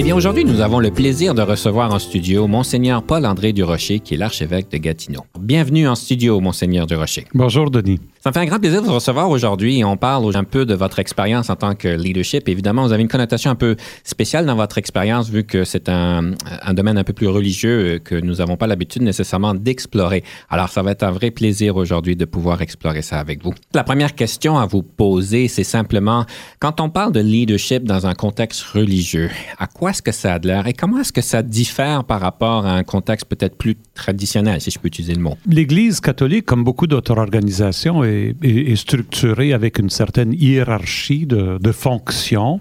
Eh 0.00 0.04
bien, 0.04 0.14
aujourd'hui, 0.14 0.44
nous 0.44 0.60
avons 0.60 0.78
le 0.78 0.92
plaisir 0.92 1.34
de 1.34 1.42
recevoir 1.42 1.92
en 1.92 1.98
studio 1.98 2.46
Monseigneur 2.46 3.02
Paul-André 3.02 3.52
Durocher, 3.52 3.98
qui 3.98 4.14
est 4.14 4.16
l'archevêque 4.16 4.70
de 4.70 4.78
Gatineau. 4.78 5.24
Bienvenue 5.40 5.86
en 5.86 5.94
studio, 5.94 6.40
Monseigneur 6.40 6.86
Durocher. 6.86 7.24
Bonjour, 7.32 7.70
Denis. 7.70 8.00
Ça 8.20 8.30
me 8.30 8.34
fait 8.34 8.40
un 8.40 8.46
grand 8.46 8.58
plaisir 8.58 8.82
de 8.82 8.86
vous 8.86 8.94
recevoir 8.94 9.30
aujourd'hui 9.30 9.78
et 9.78 9.84
on 9.84 9.96
parle 9.96 10.36
un 10.36 10.42
peu 10.42 10.66
de 10.66 10.74
votre 10.74 10.98
expérience 10.98 11.50
en 11.50 11.56
tant 11.56 11.76
que 11.76 11.86
leadership. 11.86 12.48
Évidemment, 12.48 12.84
vous 12.84 12.92
avez 12.92 13.02
une 13.02 13.08
connotation 13.08 13.52
un 13.52 13.54
peu 13.54 13.76
spéciale 14.02 14.44
dans 14.44 14.56
votre 14.56 14.76
expérience 14.76 15.30
vu 15.30 15.44
que 15.44 15.62
c'est 15.64 15.88
un, 15.88 16.32
un, 16.62 16.74
domaine 16.74 16.98
un 16.98 17.04
peu 17.04 17.12
plus 17.12 17.28
religieux 17.28 18.00
que 18.04 18.16
nous 18.16 18.34
n'avons 18.36 18.56
pas 18.56 18.66
l'habitude 18.66 19.02
nécessairement 19.02 19.54
d'explorer. 19.54 20.24
Alors, 20.50 20.68
ça 20.68 20.82
va 20.82 20.90
être 20.90 21.04
un 21.04 21.12
vrai 21.12 21.30
plaisir 21.30 21.76
aujourd'hui 21.76 22.16
de 22.16 22.24
pouvoir 22.24 22.60
explorer 22.60 23.02
ça 23.02 23.20
avec 23.20 23.44
vous. 23.44 23.54
La 23.72 23.84
première 23.84 24.16
question 24.16 24.58
à 24.58 24.66
vous 24.66 24.82
poser, 24.82 25.46
c'est 25.46 25.64
simplement, 25.64 26.26
quand 26.58 26.80
on 26.80 26.90
parle 26.90 27.12
de 27.12 27.20
leadership 27.20 27.84
dans 27.84 28.08
un 28.08 28.14
contexte 28.14 28.62
religieux, 28.62 29.30
à 29.58 29.68
quoi 29.68 29.90
est-ce 29.90 30.02
que 30.02 30.12
ça 30.12 30.34
a 30.34 30.38
de 30.40 30.48
l'air 30.48 30.66
et 30.66 30.72
comment 30.72 30.98
est-ce 30.98 31.12
que 31.12 31.22
ça 31.22 31.42
diffère 31.42 32.02
par 32.02 32.20
rapport 32.20 32.66
à 32.66 32.72
un 32.72 32.82
contexte 32.82 33.26
peut-être 33.26 33.56
plus 33.56 33.76
traditionnel, 33.94 34.60
si 34.60 34.72
je 34.72 34.78
peux 34.78 34.88
utiliser 34.88 35.14
le 35.14 35.22
mot? 35.22 35.27
L'Église 35.46 36.00
catholique, 36.00 36.46
comme 36.46 36.64
beaucoup 36.64 36.86
d'autres 36.86 37.18
organisations, 37.18 38.04
est, 38.04 38.76
structurée 38.76 39.52
avec 39.52 39.78
une 39.78 39.90
certaine 39.90 40.32
hiérarchie 40.32 41.26
de, 41.26 41.58
de 41.58 41.72
fonctions. 41.72 42.60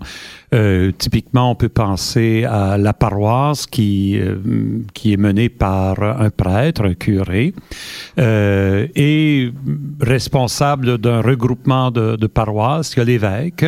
Euh, 0.54 0.92
typiquement, 0.98 1.52
on 1.52 1.56
peut 1.56 1.70
penser 1.70 2.46
à 2.46 2.78
la 2.78 2.94
paroisse 2.94 3.66
qui, 3.66 4.18
euh, 4.18 4.38
qui 4.94 5.12
est 5.12 5.18
menée 5.18 5.50
par 5.50 6.02
un 6.02 6.30
prêtre, 6.30 6.86
un 6.86 6.94
curé, 6.94 7.54
euh, 8.18 8.88
et 8.96 9.52
responsable 10.00 10.98
d'un 11.00 11.22
regroupement 11.22 11.92
de, 11.92 12.28
paroisses, 12.28 12.94
il 12.94 13.00
y 13.00 13.02
a 13.02 13.06
l'évêque, 13.06 13.66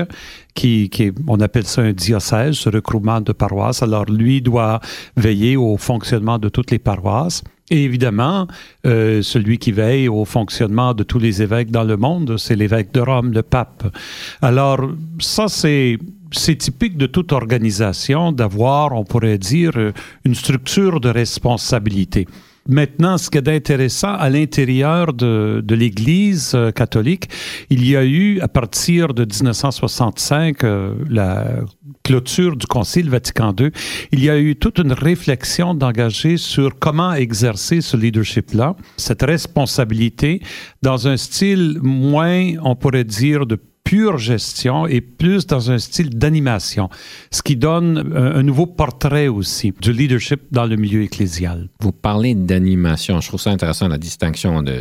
qui, 0.53 0.89
qui 0.89 1.11
on 1.27 1.41
appelle 1.41 1.65
ça 1.65 1.81
un 1.81 1.91
diocèse, 1.91 2.55
ce 2.55 2.69
regroupement 2.69 3.19
de 3.19 3.33
paroisses. 3.33 3.83
Alors, 3.83 4.05
lui 4.05 4.41
doit 4.41 4.79
veiller 5.17 5.57
au 5.57 5.75
fonctionnement 5.77 6.39
de 6.39 6.47
toutes 6.47 6.71
les 6.71 6.79
paroisses. 6.79 7.43
Et 7.71 7.83
évidemment, 7.83 8.47
euh, 8.85 9.21
celui 9.21 9.57
qui 9.57 9.71
veille 9.71 10.07
au 10.07 10.25
fonctionnement 10.25 10.93
de 10.93 11.03
tous 11.03 11.19
les 11.19 11.41
évêques 11.41 11.71
dans 11.71 11.83
le 11.83 11.97
monde, 11.97 12.37
c'est 12.37 12.55
l'évêque 12.55 12.91
de 12.93 13.01
Rome, 13.01 13.31
le 13.31 13.43
pape. 13.43 13.95
Alors, 14.41 14.79
ça, 15.19 15.47
c'est 15.47 15.97
typique 16.57 16.97
de 16.97 17.05
toute 17.05 17.31
organisation 17.31 18.31
d'avoir, 18.31 18.93
on 18.93 19.03
pourrait 19.03 19.37
dire, 19.37 19.73
une 20.25 20.35
structure 20.35 20.99
de 20.99 21.09
responsabilité. 21.09 22.27
Maintenant, 22.69 23.17
ce 23.17 23.31
qui 23.31 23.39
est 23.39 23.47
intéressant, 23.47 24.13
à 24.13 24.29
l'intérieur 24.29 25.13
de, 25.13 25.61
de 25.65 25.75
l'Église 25.75 26.55
catholique, 26.75 27.27
il 27.71 27.87
y 27.87 27.95
a 27.95 28.05
eu, 28.05 28.39
à 28.41 28.47
partir 28.47 29.15
de 29.15 29.25
1965, 29.25 30.63
euh, 30.63 30.93
la 31.09 31.47
clôture 32.09 32.55
du 32.55 32.65
Concile 32.65 33.07
Vatican 33.07 33.53
II, 33.59 33.69
il 34.11 34.23
y 34.23 34.31
a 34.31 34.39
eu 34.39 34.55
toute 34.55 34.79
une 34.79 34.93
réflexion 34.93 35.75
d'engager 35.75 36.37
sur 36.37 36.79
comment 36.79 37.13
exercer 37.13 37.81
ce 37.81 37.95
leadership-là, 37.95 38.75
cette 38.97 39.21
responsabilité, 39.21 40.41
dans 40.81 41.07
un 41.07 41.17
style 41.17 41.77
moins, 41.83 42.53
on 42.63 42.75
pourrait 42.75 43.03
dire, 43.03 43.45
de 43.45 43.59
pure 43.83 44.17
gestion 44.17 44.87
et 44.87 45.01
plus 45.01 45.45
dans 45.45 45.69
un 45.69 45.77
style 45.77 46.17
d'animation, 46.17 46.89
ce 47.31 47.43
qui 47.43 47.55
donne 47.55 48.11
un, 48.15 48.37
un, 48.37 48.43
nouveau 48.43 48.65
portrait 48.65 49.27
aussi 49.27 49.73
du 49.79 49.93
leadership 49.93 50.41
dans 50.51 50.65
le 50.65 50.75
milieu 50.77 51.03
ecclésial. 51.03 51.69
Vous 51.79 51.91
parlez 51.91 52.33
d'animation, 52.33 53.21
je 53.21 53.27
trouve 53.27 53.39
ça 53.39 53.51
intéressant 53.51 53.87
la 53.87 53.97
distinction 53.97 54.61
de, 54.63 54.77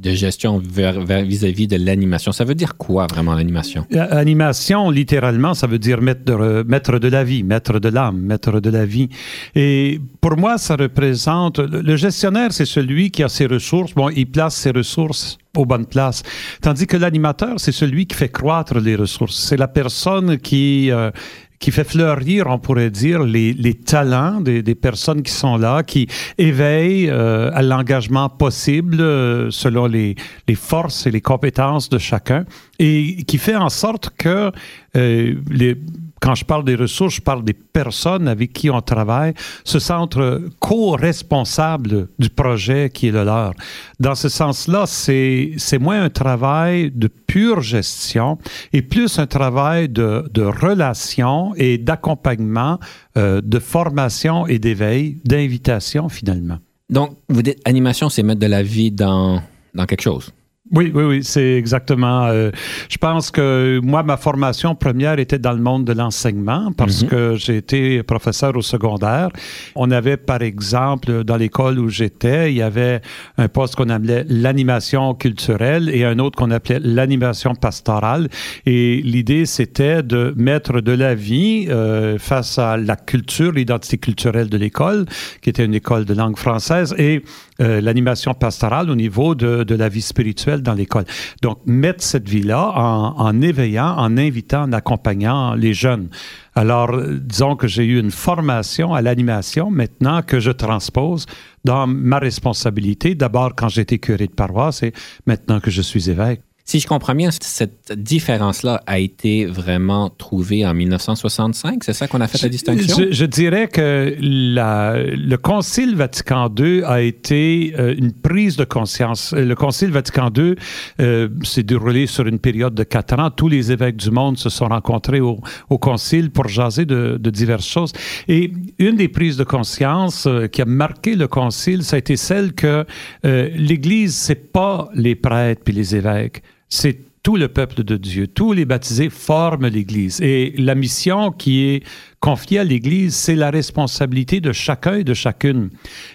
de 0.00 0.12
gestion 0.12 0.58
vis-à-vis 0.58 1.66
-vis 1.66 1.68
de 1.68 1.76
l'animation. 1.76 2.32
Ça 2.32 2.44
veut 2.44 2.54
dire 2.54 2.76
quoi 2.76 3.06
vraiment 3.06 3.34
l'animation? 3.34 3.86
Animation, 4.10 4.90
littéralement, 4.90 5.54
ça 5.54 5.66
veut 5.66 5.78
dire 5.78 6.00
mettre 6.00 6.24
de, 6.24 6.64
mettre 6.66 6.98
de 6.98 7.08
la 7.08 7.22
vie, 7.24 7.42
mettre 7.42 7.78
de 7.78 7.88
l'âme, 7.88 8.18
mettre 8.18 8.60
de 8.60 8.70
la 8.70 8.86
vie. 8.86 9.08
Et 9.54 10.00
pour 10.20 10.36
moi, 10.36 10.58
ça 10.58 10.76
représente, 10.76 11.58
le 11.58 11.96
gestionnaire, 11.96 12.52
c'est 12.52 12.64
celui 12.64 13.10
qui 13.10 13.22
a 13.22 13.28
ses 13.28 13.46
ressources, 13.46 13.94
bon, 13.94 14.08
il 14.10 14.26
place 14.26 14.54
ses 14.56 14.70
ressources 14.70 15.38
aux 15.56 15.66
bonnes 15.66 15.86
places. 15.86 16.22
Tandis 16.60 16.86
que 16.86 16.96
l'animateur, 16.96 17.58
c'est 17.58 17.72
celui 17.72 18.06
qui 18.06 18.16
fait 18.16 18.28
croître 18.28 18.78
les 18.78 18.96
ressources. 18.96 19.36
C'est 19.36 19.56
la 19.56 19.68
personne 19.68 20.38
qui, 20.38 20.90
euh, 20.90 21.10
qui 21.60 21.70
fait 21.70 21.84
fleurir, 21.84 22.46
on 22.48 22.58
pourrait 22.58 22.90
dire, 22.90 23.22
les, 23.22 23.52
les 23.52 23.74
talents 23.74 24.40
des, 24.40 24.62
des, 24.62 24.74
personnes 24.74 25.22
qui 25.22 25.30
sont 25.30 25.58
là, 25.58 25.82
qui 25.82 26.08
éveillent 26.38 27.10
euh, 27.10 27.50
à 27.52 27.60
l'engagement 27.60 28.30
possible 28.30 28.98
euh, 28.98 29.50
selon 29.50 29.86
les, 29.86 30.14
les, 30.48 30.54
forces 30.54 31.06
et 31.06 31.10
les 31.10 31.20
compétences 31.20 31.90
de 31.90 31.98
chacun 31.98 32.46
et 32.78 33.22
qui 33.26 33.36
fait 33.36 33.56
en 33.56 33.68
sorte 33.68 34.08
que 34.16 34.50
euh, 34.96 35.34
les 35.50 35.76
quand 36.20 36.34
je 36.34 36.44
parle 36.44 36.64
des 36.64 36.74
ressources, 36.74 37.14
je 37.14 37.20
parle 37.20 37.42
des 37.42 37.54
personnes 37.54 38.28
avec 38.28 38.52
qui 38.52 38.70
on 38.70 38.80
travaille, 38.80 39.34
se 39.64 39.78
sentent 39.78 40.18
co-responsables 40.58 42.08
du 42.18 42.28
projet 42.28 42.90
qui 42.92 43.08
est 43.08 43.10
le 43.10 43.24
leur. 43.24 43.54
Dans 43.98 44.14
ce 44.14 44.28
sens-là, 44.28 44.84
c'est, 44.86 45.52
c'est 45.56 45.78
moins 45.78 46.02
un 46.02 46.10
travail 46.10 46.90
de 46.90 47.08
pure 47.08 47.62
gestion 47.62 48.38
et 48.72 48.82
plus 48.82 49.18
un 49.18 49.26
travail 49.26 49.88
de, 49.88 50.28
de 50.32 50.42
relation 50.42 51.54
et 51.56 51.78
d'accompagnement, 51.78 52.78
euh, 53.16 53.40
de 53.42 53.58
formation 53.58 54.46
et 54.46 54.58
d'éveil, 54.58 55.16
d'invitation 55.24 56.08
finalement. 56.08 56.58
Donc, 56.90 57.16
vous 57.28 57.42
dites 57.42 57.60
animation, 57.64 58.08
c'est 58.08 58.22
mettre 58.22 58.40
de 58.40 58.46
la 58.46 58.62
vie 58.62 58.90
dans, 58.90 59.40
dans 59.74 59.86
quelque 59.86 60.02
chose. 60.02 60.32
Oui, 60.72 60.92
oui, 60.94 61.02
oui, 61.02 61.24
c'est 61.24 61.54
exactement. 61.54 62.26
Euh, 62.26 62.52
je 62.88 62.96
pense 62.96 63.32
que 63.32 63.80
moi, 63.82 64.04
ma 64.04 64.16
formation 64.16 64.76
première 64.76 65.18
était 65.18 65.40
dans 65.40 65.52
le 65.52 65.60
monde 65.60 65.84
de 65.84 65.92
l'enseignement 65.92 66.70
parce 66.76 67.02
mm 67.02 67.06
-hmm. 67.06 67.10
que 67.10 67.34
j'ai 67.36 67.56
été 67.56 68.02
professeur 68.04 68.56
au 68.56 68.62
secondaire. 68.62 69.30
On 69.74 69.90
avait, 69.90 70.16
par 70.16 70.42
exemple, 70.42 71.24
dans 71.24 71.36
l'école 71.36 71.76
où 71.80 71.88
j'étais, 71.88 72.52
il 72.52 72.56
y 72.58 72.62
avait 72.62 73.00
un 73.36 73.48
poste 73.48 73.74
qu'on 73.74 73.90
appelait 73.90 74.24
l'animation 74.28 75.14
culturelle 75.14 75.88
et 75.92 76.04
un 76.04 76.18
autre 76.20 76.36
qu'on 76.38 76.52
appelait 76.52 76.80
l'animation 76.80 77.52
pastorale. 77.56 78.28
Et 78.64 79.02
l'idée, 79.02 79.46
c'était 79.46 80.02
de 80.04 80.22
mettre 80.36 80.80
de 80.80 80.92
la 80.92 81.14
vie 81.16 81.66
euh, 81.68 82.18
face 82.18 82.58
à 82.58 82.76
la 82.76 82.96
culture, 82.96 83.50
l'identité 83.58 83.98
culturelle 83.98 84.48
de 84.48 84.58
l'école, 84.64 85.00
qui 85.42 85.50
était 85.50 85.64
une 85.64 85.74
école 85.74 86.04
de 86.04 86.14
langue 86.14 86.38
française, 86.38 86.94
et 86.96 87.22
euh, 87.60 87.80
l'animation 87.80 88.34
pastorale 88.34 88.90
au 88.90 88.94
niveau 88.94 89.34
de, 89.34 89.64
de 89.64 89.74
la 89.74 89.88
vie 89.88 90.02
spirituelle 90.02 90.62
dans 90.62 90.74
l'école. 90.74 91.04
Donc, 91.42 91.58
mettre 91.66 92.02
cette 92.02 92.28
vie-là 92.28 92.72
en, 92.74 93.16
en, 93.18 93.40
éveillant, 93.40 93.96
en 93.96 94.16
invitant, 94.16 94.62
en 94.62 94.72
accompagnant 94.72 95.54
les 95.54 95.74
jeunes. 95.74 96.08
Alors, 96.54 96.90
disons 97.06 97.56
que 97.56 97.66
j'ai 97.66 97.84
eu 97.84 98.00
une 98.00 98.10
formation 98.10 98.94
à 98.94 99.02
l'animation 99.02 99.70
maintenant 99.70 100.22
que 100.22 100.40
je 100.40 100.50
transpose 100.50 101.26
dans 101.64 101.86
ma 101.86 102.18
responsabilité, 102.18 103.14
d'abord 103.14 103.54
quand 103.54 103.68
j'étais 103.68 103.98
curé 103.98 104.26
de 104.26 104.32
paroisse 104.32 104.82
et 104.82 104.92
maintenant 105.26 105.60
que 105.60 105.70
je 105.70 105.82
suis 105.82 106.10
évêque. 106.10 106.42
Si 106.70 106.78
je 106.78 106.86
comprends 106.86 107.16
bien, 107.16 107.30
cette 107.32 107.92
différence-là 107.92 108.80
a 108.86 109.00
été 109.00 109.44
vraiment 109.44 110.08
trouvée 110.08 110.64
en 110.64 110.72
1965. 110.72 111.82
C'est 111.82 111.92
ça 111.92 112.06
qu'on 112.06 112.20
a 112.20 112.28
fait 112.28 112.40
la 112.44 112.48
distinction? 112.48 112.96
Je, 112.96 113.10
je 113.10 113.24
dirais 113.24 113.66
que 113.66 114.14
la, 114.20 114.94
le 115.02 115.36
Concile 115.36 115.96
Vatican 115.96 116.48
II 116.56 116.84
a 116.84 117.00
été 117.00 117.74
euh, 117.76 117.96
une 117.98 118.12
prise 118.12 118.54
de 118.54 118.62
conscience. 118.62 119.32
Le 119.32 119.54
Concile 119.56 119.90
Vatican 119.90 120.30
II 120.32 120.54
euh, 121.00 121.28
s'est 121.42 121.64
déroulé 121.64 122.06
sur 122.06 122.28
une 122.28 122.38
période 122.38 122.76
de 122.76 122.84
quatre 122.84 123.18
ans. 123.18 123.32
Tous 123.32 123.48
les 123.48 123.72
évêques 123.72 123.96
du 123.96 124.12
monde 124.12 124.38
se 124.38 124.48
sont 124.48 124.68
rencontrés 124.68 125.18
au, 125.18 125.40
au 125.70 125.78
Concile 125.78 126.30
pour 126.30 126.46
jaser 126.46 126.84
de, 126.84 127.18
de, 127.20 127.30
diverses 127.30 127.66
choses. 127.66 127.90
Et 128.28 128.52
une 128.78 128.94
des 128.94 129.08
prises 129.08 129.36
de 129.36 129.42
conscience 129.42 130.28
euh, 130.28 130.46
qui 130.46 130.62
a 130.62 130.66
marqué 130.66 131.16
le 131.16 131.26
Concile, 131.26 131.82
ça 131.82 131.96
a 131.96 131.98
été 131.98 132.14
celle 132.14 132.52
que 132.52 132.86
euh, 133.24 133.50
l'Église, 133.56 134.14
c'est 134.14 134.52
pas 134.52 134.88
les 134.94 135.16
prêtres 135.16 135.62
puis 135.64 135.74
les 135.74 135.96
évêques 135.96 136.44
c'est 136.70 137.10
tout 137.22 137.36
le 137.36 137.48
peuple 137.48 137.84
de 137.84 137.96
Dieu, 137.96 138.26
tous 138.26 138.54
les 138.54 138.64
baptisés 138.64 139.10
forment 139.10 139.66
l'Église. 139.66 140.20
Et 140.22 140.54
la 140.56 140.74
mission 140.74 141.32
qui 141.32 141.66
est 141.66 141.82
confiée 142.18 142.60
à 142.60 142.64
l'Église, 142.64 143.14
c'est 143.14 143.34
la 143.34 143.50
responsabilité 143.50 144.40
de 144.40 144.52
chacun 144.52 144.94
et 144.94 145.04
de 145.04 145.12
chacune. 145.12 145.68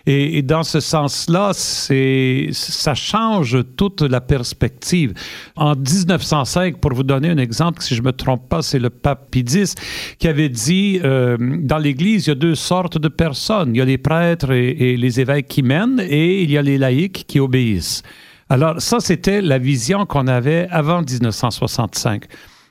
Et, 0.07 0.41
dans 0.41 0.63
ce 0.63 0.79
sens-là, 0.79 1.51
ça 1.53 2.95
change 2.95 3.57
toute 3.77 4.01
la 4.01 4.19
perspective. 4.19 5.13
En 5.55 5.75
1905, 5.75 6.77
pour 6.77 6.93
vous 6.93 7.03
donner 7.03 7.29
un 7.29 7.37
exemple, 7.37 7.83
si 7.83 7.93
je 7.93 8.01
ne 8.01 8.07
me 8.07 8.11
trompe 8.11 8.49
pas, 8.49 8.63
c'est 8.63 8.79
le 8.79 8.89
pape 8.89 9.35
X 9.35 9.75
qui 10.17 10.27
avait 10.27 10.49
dit, 10.49 10.99
euh, 11.03 11.37
dans 11.39 11.77
l'Église, 11.77 12.25
il 12.25 12.29
y 12.29 12.31
a 12.31 12.35
deux 12.35 12.55
sortes 12.55 12.97
de 12.97 13.09
personnes. 13.09 13.75
Il 13.75 13.77
y 13.77 13.81
a 13.81 13.85
les 13.85 13.99
prêtres 13.99 14.51
et 14.51 14.97
les 14.97 15.19
évêques 15.19 15.47
qui 15.47 15.61
mènent 15.61 15.99
et 15.99 16.41
il 16.41 16.49
y 16.49 16.57
a 16.57 16.63
les 16.63 16.79
laïcs 16.79 17.25
qui 17.27 17.39
obéissent. 17.39 18.01
Alors 18.49 18.81
ça, 18.81 18.99
c'était 18.99 19.41
la 19.41 19.57
vision 19.57 20.05
qu'on 20.05 20.27
avait 20.27 20.67
avant 20.69 21.01
1965. 21.01 22.25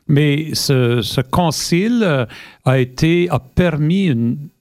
Mais 0.06 0.55
ce, 0.55 1.00
ce 1.03 1.21
concile 1.21 2.03
euh, 2.05 2.26
a 2.65 2.79
été 2.79 3.29
a 3.31 3.38
permis 3.38 4.12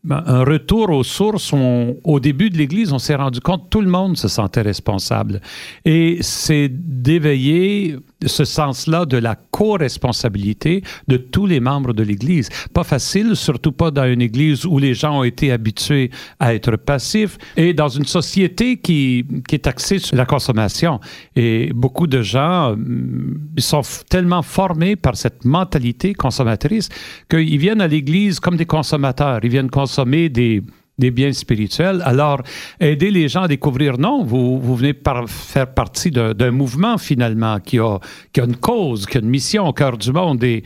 un 0.09 0.43
retour 0.43 0.89
aux 0.89 1.03
sources. 1.03 1.53
au 1.53 2.19
début 2.19 2.49
de 2.49 2.57
l'Église, 2.57 2.91
on 2.91 2.99
s'est 2.99 3.15
rendu 3.15 3.39
compte 3.39 3.65
que 3.65 3.69
tout 3.69 3.81
le 3.81 3.89
monde 3.89 4.17
se 4.17 4.27
sentait 4.27 4.61
responsable. 4.61 5.39
Et 5.85 6.17
c'est 6.21 6.69
d'éveiller 6.69 7.95
ce 8.25 8.45
sens-là 8.45 9.05
de 9.05 9.17
la 9.17 9.35
co-responsabilité 9.35 10.83
de 11.07 11.17
tous 11.17 11.45
les 11.45 11.59
membres 11.59 11.93
de 11.93 12.03
l'Église. 12.03 12.49
Pas 12.73 12.83
facile, 12.83 13.35
surtout 13.35 13.71
pas 13.71 13.91
dans 13.91 14.05
une 14.05 14.21
Église 14.21 14.65
où 14.65 14.77
les 14.77 14.93
gens 14.93 15.19
ont 15.19 15.23
été 15.23 15.51
habitués 15.51 16.11
à 16.39 16.53
être 16.53 16.75
passifs 16.75 17.37
et 17.55 17.73
dans 17.73 17.89
une 17.89 18.05
société 18.05 18.77
qui, 18.77 19.25
qui 19.47 19.55
est 19.55 19.67
axée 19.67 19.99
sur 19.99 20.15
la 20.15 20.25
consommation. 20.25 20.99
Et 21.35 21.71
beaucoup 21.73 22.07
de 22.07 22.21
gens 22.21 22.75
mm, 22.75 23.57
sont 23.57 23.81
tellement 24.09 24.41
formés 24.41 24.95
par 24.95 25.15
cette 25.15 25.45
mentalité 25.45 26.13
consommatrice 26.13 26.89
qu'ils 27.29 27.57
viennent 27.57 27.81
à 27.81 27.87
l'Église 27.87 28.39
comme 28.39 28.57
des 28.57 28.65
consommateurs. 28.65 29.39
Ils 29.43 29.49
viennent 29.49 29.69
consommer 29.69 29.92
des 30.29 30.63
des 30.97 31.11
biens 31.11 31.33
spirituels. 31.33 32.01
Alors, 32.05 32.41
aider 32.79 33.09
les 33.09 33.27
gens 33.27 33.43
à 33.43 33.47
découvrir, 33.47 33.97
non, 33.97 34.23
vous, 34.23 34.75
venez 34.75 34.93
faire 35.27 35.73
partie 35.73 36.11
d'un 36.11 36.51
mouvement 36.51 36.97
finalement 36.97 37.59
qui 37.59 37.79
a, 37.79 37.99
qui 38.31 38.41
a 38.41 38.45
une 38.45 38.55
cause, 38.55 39.05
qui 39.05 39.17
a 39.17 39.21
une 39.21 39.29
mission 39.29 39.67
au 39.67 39.73
cœur 39.73 39.97
du 39.97 40.11
monde. 40.11 40.43
Et 40.43 40.63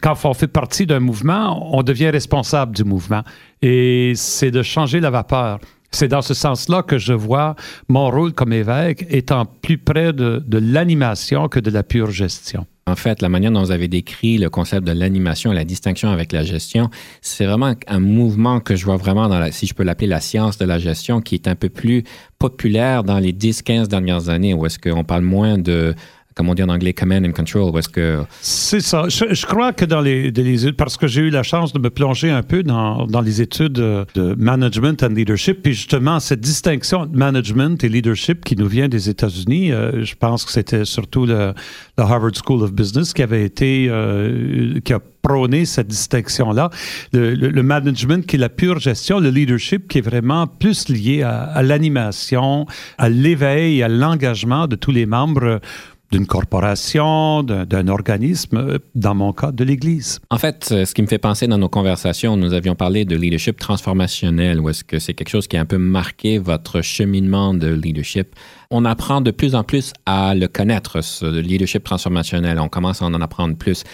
quand 0.00 0.14
on 0.24 0.34
fait 0.34 0.48
partie 0.48 0.86
d'un 0.86 1.00
mouvement, 1.00 1.76
on 1.76 1.82
devient 1.82 2.10
responsable 2.10 2.74
du 2.74 2.84
mouvement. 2.84 3.22
Et 3.60 4.12
c'est 4.14 4.50
de 4.50 4.62
changer 4.62 5.00
la 5.00 5.10
vapeur. 5.10 5.58
C'est 5.90 6.08
dans 6.08 6.22
ce 6.22 6.34
sens-là 6.34 6.82
que 6.82 6.98
je 6.98 7.12
vois 7.12 7.56
mon 7.88 8.10
rôle 8.10 8.32
comme 8.32 8.52
évêque 8.52 9.06
étant 9.10 9.44
plus 9.44 9.78
près 9.78 10.12
de, 10.12 10.42
de 10.46 10.58
l'animation 10.58 11.48
que 11.48 11.60
de 11.60 11.70
la 11.70 11.82
pure 11.82 12.10
gestion. 12.10 12.66
En 12.90 12.96
fait, 12.96 13.22
la 13.22 13.28
manière 13.28 13.52
dont 13.52 13.62
vous 13.62 13.70
avez 13.70 13.86
décrit 13.88 14.36
le 14.38 14.50
concept 14.50 14.84
de 14.86 14.92
l'animation 14.92 15.52
et 15.52 15.54
la 15.54 15.64
distinction 15.64 16.10
avec 16.10 16.32
la 16.32 16.42
gestion, 16.42 16.90
c'est 17.20 17.46
vraiment 17.46 17.74
un 17.86 18.00
mouvement 18.00 18.58
que 18.58 18.74
je 18.74 18.84
vois 18.84 18.96
vraiment 18.96 19.28
dans 19.28 19.38
la, 19.38 19.52
si 19.52 19.66
je 19.66 19.74
peux 19.74 19.84
l'appeler 19.84 20.08
la 20.08 20.20
science 20.20 20.58
de 20.58 20.64
la 20.64 20.78
gestion, 20.78 21.20
qui 21.20 21.36
est 21.36 21.46
un 21.46 21.54
peu 21.54 21.68
plus 21.68 22.02
populaire 22.38 23.04
dans 23.04 23.18
les 23.18 23.32
10-15 23.32 23.86
dernières 23.86 24.28
années, 24.28 24.54
où 24.54 24.66
est-ce 24.66 24.78
qu'on 24.78 25.04
parle 25.04 25.22
moins 25.22 25.56
de 25.56 25.94
comme 26.34 26.48
on 26.48 26.54
dit 26.54 26.62
en 26.62 26.68
anglais, 26.68 26.92
command 26.92 27.24
and 27.26 27.32
control, 27.32 27.76
est-ce 27.78 27.88
que... 27.88 28.22
C'est 28.40 28.80
ça. 28.80 29.04
Je, 29.08 29.46
crois 29.46 29.72
que 29.72 29.84
dans 29.84 30.00
les, 30.00 30.30
les, 30.30 30.72
parce 30.72 30.96
que 30.96 31.06
j'ai 31.06 31.22
eu 31.22 31.30
la 31.30 31.42
chance 31.42 31.72
de 31.72 31.78
me 31.78 31.90
plonger 31.90 32.30
un 32.30 32.42
peu 32.42 32.62
dans, 32.62 33.06
dans 33.06 33.20
les 33.20 33.42
études 33.42 33.72
de 33.72 34.34
management 34.38 35.02
and 35.02 35.08
leadership, 35.14 35.62
puis 35.62 35.74
justement, 35.74 36.20
cette 36.20 36.40
distinction 36.40 37.06
de 37.06 37.16
management 37.16 37.82
et 37.82 37.88
leadership 37.88 38.44
qui 38.44 38.56
nous 38.56 38.68
vient 38.68 38.88
des 38.88 39.08
États-Unis, 39.08 39.72
euh, 39.72 40.04
je 40.04 40.14
pense 40.14 40.44
que 40.44 40.52
c'était 40.52 40.84
surtout 40.84 41.26
le, 41.26 41.52
le, 41.98 42.04
Harvard 42.04 42.32
School 42.34 42.62
of 42.62 42.72
Business 42.72 43.12
qui 43.12 43.22
avait 43.22 43.44
été, 43.44 43.86
euh, 43.88 44.78
qui 44.84 44.92
a 44.92 45.00
prôné 45.22 45.64
cette 45.64 45.88
distinction-là. 45.88 46.70
Le, 47.12 47.34
le, 47.34 47.62
management 47.62 48.26
qui 48.26 48.36
est 48.36 48.38
la 48.38 48.48
pure 48.48 48.78
gestion, 48.78 49.20
le 49.20 49.30
leadership 49.30 49.88
qui 49.88 49.98
est 49.98 50.02
vraiment 50.02 50.46
plus 50.46 50.88
lié 50.88 51.22
à 51.22 51.62
l'animation, 51.62 52.66
à 52.96 53.08
l'éveil, 53.08 53.82
à 53.82 53.88
l'engagement 53.88 54.66
de 54.66 54.76
tous 54.76 54.92
les 54.92 55.06
membres 55.06 55.60
d'une 56.10 56.26
corporation, 56.26 57.42
d'un 57.42 57.88
organisme, 57.88 58.56
euh, 58.56 58.78
dans 58.94 59.14
mon 59.14 59.32
cas, 59.32 59.52
de 59.52 59.64
l'Église. 59.64 60.20
En 60.30 60.38
fait, 60.38 60.68
euh, 60.72 60.84
ce 60.84 60.94
qui 60.94 61.02
me 61.02 61.06
fait 61.06 61.18
penser 61.18 61.46
dans 61.46 61.58
nos 61.58 61.68
conversations, 61.68 62.36
nous 62.36 62.52
avions 62.52 62.74
parlé 62.74 63.04
de 63.04 63.16
leadership 63.16 63.58
transformationnel, 63.58 64.60
ou 64.60 64.68
est-ce 64.68 64.82
que 64.82 64.98
c'est 64.98 65.14
quelque 65.14 65.28
chose 65.28 65.46
qui 65.46 65.56
a 65.56 65.60
un 65.60 65.66
peu 65.66 65.78
marqué 65.78 66.38
votre 66.38 66.80
cheminement 66.80 67.54
de 67.54 67.68
leadership? 67.68 68.34
On 68.70 68.84
apprend 68.84 69.20
de 69.20 69.30
plus 69.30 69.54
en 69.54 69.62
plus 69.62 69.92
à 70.06 70.34
le 70.34 70.48
connaître, 70.48 71.02
ce 71.02 71.26
leadership 71.26 71.84
transformationnel. 71.84 72.58
On 72.58 72.68
commence 72.68 73.02
à 73.02 73.06
en 73.06 73.14
apprendre 73.14 73.56
plus. 73.56 73.84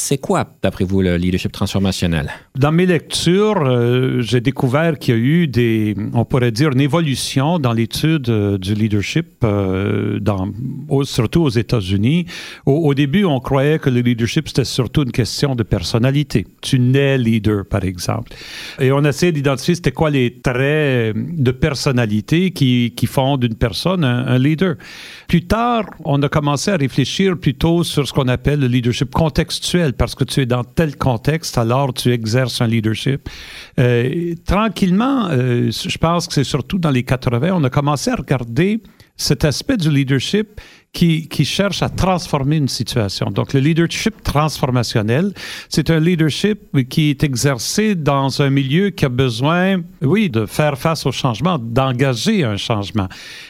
C'est 0.00 0.18
quoi, 0.18 0.46
d'après 0.62 0.84
vous, 0.84 1.02
le 1.02 1.16
leadership 1.16 1.50
transformationnel? 1.50 2.30
Dans 2.56 2.70
mes 2.70 2.86
lectures, 2.86 3.60
euh, 3.62 4.20
j'ai 4.20 4.40
découvert 4.40 4.96
qu'il 4.96 5.14
y 5.14 5.18
a 5.18 5.20
eu 5.20 5.48
des, 5.48 5.96
on 6.12 6.24
pourrait 6.24 6.52
dire, 6.52 6.70
une 6.70 6.80
évolution 6.80 7.58
dans 7.58 7.72
l'étude 7.72 8.28
euh, 8.28 8.58
du 8.58 8.74
leadership, 8.74 9.26
euh, 9.42 10.20
surtout 11.02 11.42
aux 11.42 11.50
États-Unis. 11.50 12.26
Au, 12.64 12.94
début, 12.94 13.24
on 13.24 13.40
croyait 13.40 13.80
que 13.80 13.90
le 13.90 14.00
leadership, 14.00 14.46
c'était 14.46 14.64
surtout 14.64 15.02
une 15.02 15.10
question 15.10 15.56
de 15.56 15.64
personnalité. 15.64 16.46
Tu 16.60 16.78
nais 16.78 17.18
leader, 17.18 17.64
par 17.66 17.82
exemple. 17.82 18.32
Et 18.78 18.92
on 18.92 19.04
essaie 19.04 19.32
d'identifier 19.32 19.74
c'était 19.74 19.90
quoi 19.90 20.10
les 20.10 20.38
traits 20.38 21.16
de 21.16 21.50
personnalité 21.50 22.52
qui, 22.52 22.92
font 23.08 23.36
d'une 23.36 23.56
personne 23.56 24.04
un 24.04 24.38
leader. 24.38 24.76
Plus 25.26 25.46
tard, 25.46 25.86
on 26.04 26.22
a 26.22 26.28
commencé 26.28 26.70
à 26.70 26.76
réfléchir 26.76 27.36
plutôt 27.36 27.82
sur 27.82 28.06
ce 28.06 28.12
qu'on 28.12 28.28
appelle 28.28 28.60
le 28.60 28.66
leadership 28.66 29.10
contextuel 29.10 29.87
parce 29.92 30.14
que 30.14 30.24
tu 30.24 30.40
es 30.40 30.46
dans 30.46 30.64
tel 30.64 30.96
contexte, 30.96 31.58
alors 31.58 31.94
tu 31.94 32.12
exerces 32.12 32.60
un 32.60 32.66
leadership. 32.66 33.28
Euh, 33.78 34.34
tranquillement, 34.46 35.28
euh, 35.30 35.70
je 35.70 35.98
pense 35.98 36.26
que 36.26 36.34
c'est 36.34 36.44
surtout 36.44 36.78
dans 36.78 36.90
les 36.90 37.02
80, 37.02 37.50
on 37.52 37.64
a 37.64 37.70
commencé 37.70 38.10
à 38.10 38.16
regarder 38.16 38.82
cet 39.16 39.44
aspect 39.44 39.76
du 39.76 39.90
leadership 39.90 40.60
qui, 40.92 41.44
cherche 41.44 41.82
à 41.82 41.88
transformer 41.88 42.56
une 42.56 42.68
situation. 42.68 43.30
Donc, 43.30 43.52
le 43.52 43.60
leadership 43.60 44.22
transformationnel, 44.22 45.32
c'est 45.68 45.90
un 45.90 46.00
leadership 46.00 46.60
qui 46.88 47.10
est 47.10 47.22
exercé 47.22 47.94
dans 47.94 48.42
un 48.42 48.50
milieu 48.50 48.90
qui 48.90 49.04
a 49.04 49.08
besoin, 49.08 49.82
oui, 50.02 50.28
de 50.28 50.46
faire 50.46 50.76
face 50.76 51.06
au 51.06 51.12
changement, 51.12 51.58
d'engager 51.58 52.42
un 52.44 52.56
changement. 52.56 53.08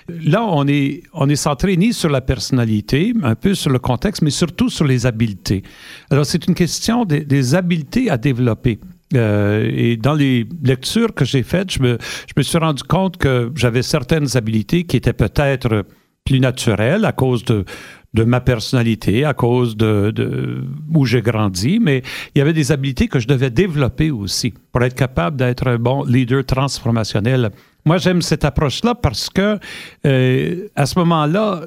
Là, 0.09 0.45
on 0.45 0.67
est, 0.67 1.03
on 1.15 1.29
est 1.29 1.37
centré 1.37 1.77
ni 1.77 1.93
sur 1.93 2.11
la 2.11 2.21
personnalité, 2.21 3.15
un 3.23 3.35
peu 3.35 3.55
sur 3.55 3.71
le 3.71 3.79
contexte, 3.79 4.23
mais 4.23 4.31
surtout 4.31 4.69
sur 4.69 4.85
les 4.85 5.07
habiletés. 5.07 5.63
Alors, 6.11 6.27
c'est 6.27 6.47
une 6.47 6.55
question 6.55 7.05
des, 7.05 7.25
des 7.25 7.55
habiletés 7.55 8.11
à 8.11 8.19
développer. 8.19 8.79
Euh, 9.15 9.71
et 9.73 9.97
dans 9.97 10.13
les 10.13 10.47
lectures 10.63 11.15
que 11.15 11.25
j'ai 11.25 11.43
faites, 11.43 11.73
je 11.73 11.83
me, 11.83 11.99
je 12.27 12.35
me 12.37 12.43
suis 12.43 12.59
rendu 12.59 12.83
compte 12.83 13.17
que 13.17 13.51
j'avais 13.55 13.83
certaines 13.83 14.37
habiletés 14.37 14.85
qui 14.85 14.99
étaient 14.99 15.15
peut-être 15.15 15.87
plus 16.29 16.41
naturelles 16.41 17.07
à 17.07 17.13
cause 17.13 17.43
de, 17.45 17.65
de 18.13 18.25
ma 18.25 18.41
personnalité, 18.41 19.25
à 19.25 19.33
cause 19.33 19.77
de, 19.77 20.11
de 20.15 20.63
où 20.95 21.07
j'ai 21.07 21.23
grandi, 21.23 21.79
mais 21.81 22.03
il 22.35 22.39
y 22.39 22.43
avait 22.43 22.53
des 22.53 22.71
habiletés 22.71 23.09
que 23.09 23.19
je 23.19 23.27
devais 23.27 23.51
développer 23.51 24.11
aussi 24.11 24.53
pour 24.73 24.83
être 24.83 24.95
capable 24.95 25.39
d'être 25.39 25.67
un 25.67 25.79
bon 25.79 26.05
leader 26.05 26.45
transformationnel. 26.45 27.51
Moi, 27.87 27.97
j'aime 27.97 28.21
cette 28.21 28.45
approche-là 28.45 28.95
parce 28.95 29.31
que 29.31 29.59
euh, 30.05 30.69
à 30.77 30.85
ce 30.85 30.99
moment-là, 30.99 31.63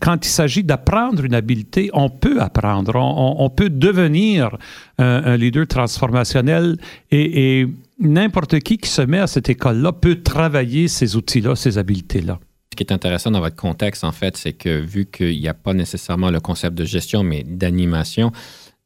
quand 0.00 0.24
il 0.26 0.30
s'agit 0.30 0.62
d'apprendre 0.62 1.24
une 1.24 1.34
habileté, 1.34 1.88
on 1.94 2.10
peut 2.10 2.40
apprendre, 2.40 2.96
on, 2.96 3.50
peut 3.50 3.70
devenir 3.70 4.56
un, 4.98 5.36
leader 5.36 5.66
transformationnel 5.66 6.76
et, 7.10 7.66
n'importe 7.98 8.58
qui 8.60 8.78
qui 8.78 8.88
se 8.88 9.02
met 9.02 9.20
à 9.20 9.26
cette 9.26 9.48
école-là 9.48 9.92
peut 9.92 10.22
travailler 10.22 10.88
ces 10.88 11.14
outils-là, 11.14 11.54
ces 11.56 11.78
habiletés-là. 11.78 12.38
Ce 12.72 12.74
qui 12.74 12.84
est 12.84 12.90
intéressant 12.90 13.30
dans 13.30 13.40
votre 13.40 13.56
contexte, 13.56 14.02
en 14.02 14.12
fait, 14.12 14.34
c'est 14.38 14.54
que 14.54 14.80
vu 14.80 15.04
qu'il 15.04 15.38
n'y 15.38 15.46
a 15.46 15.52
pas 15.52 15.74
nécessairement 15.74 16.30
le 16.30 16.40
concept 16.40 16.74
de 16.74 16.86
gestion, 16.86 17.22
mais 17.22 17.44
d'animation, 17.46 18.32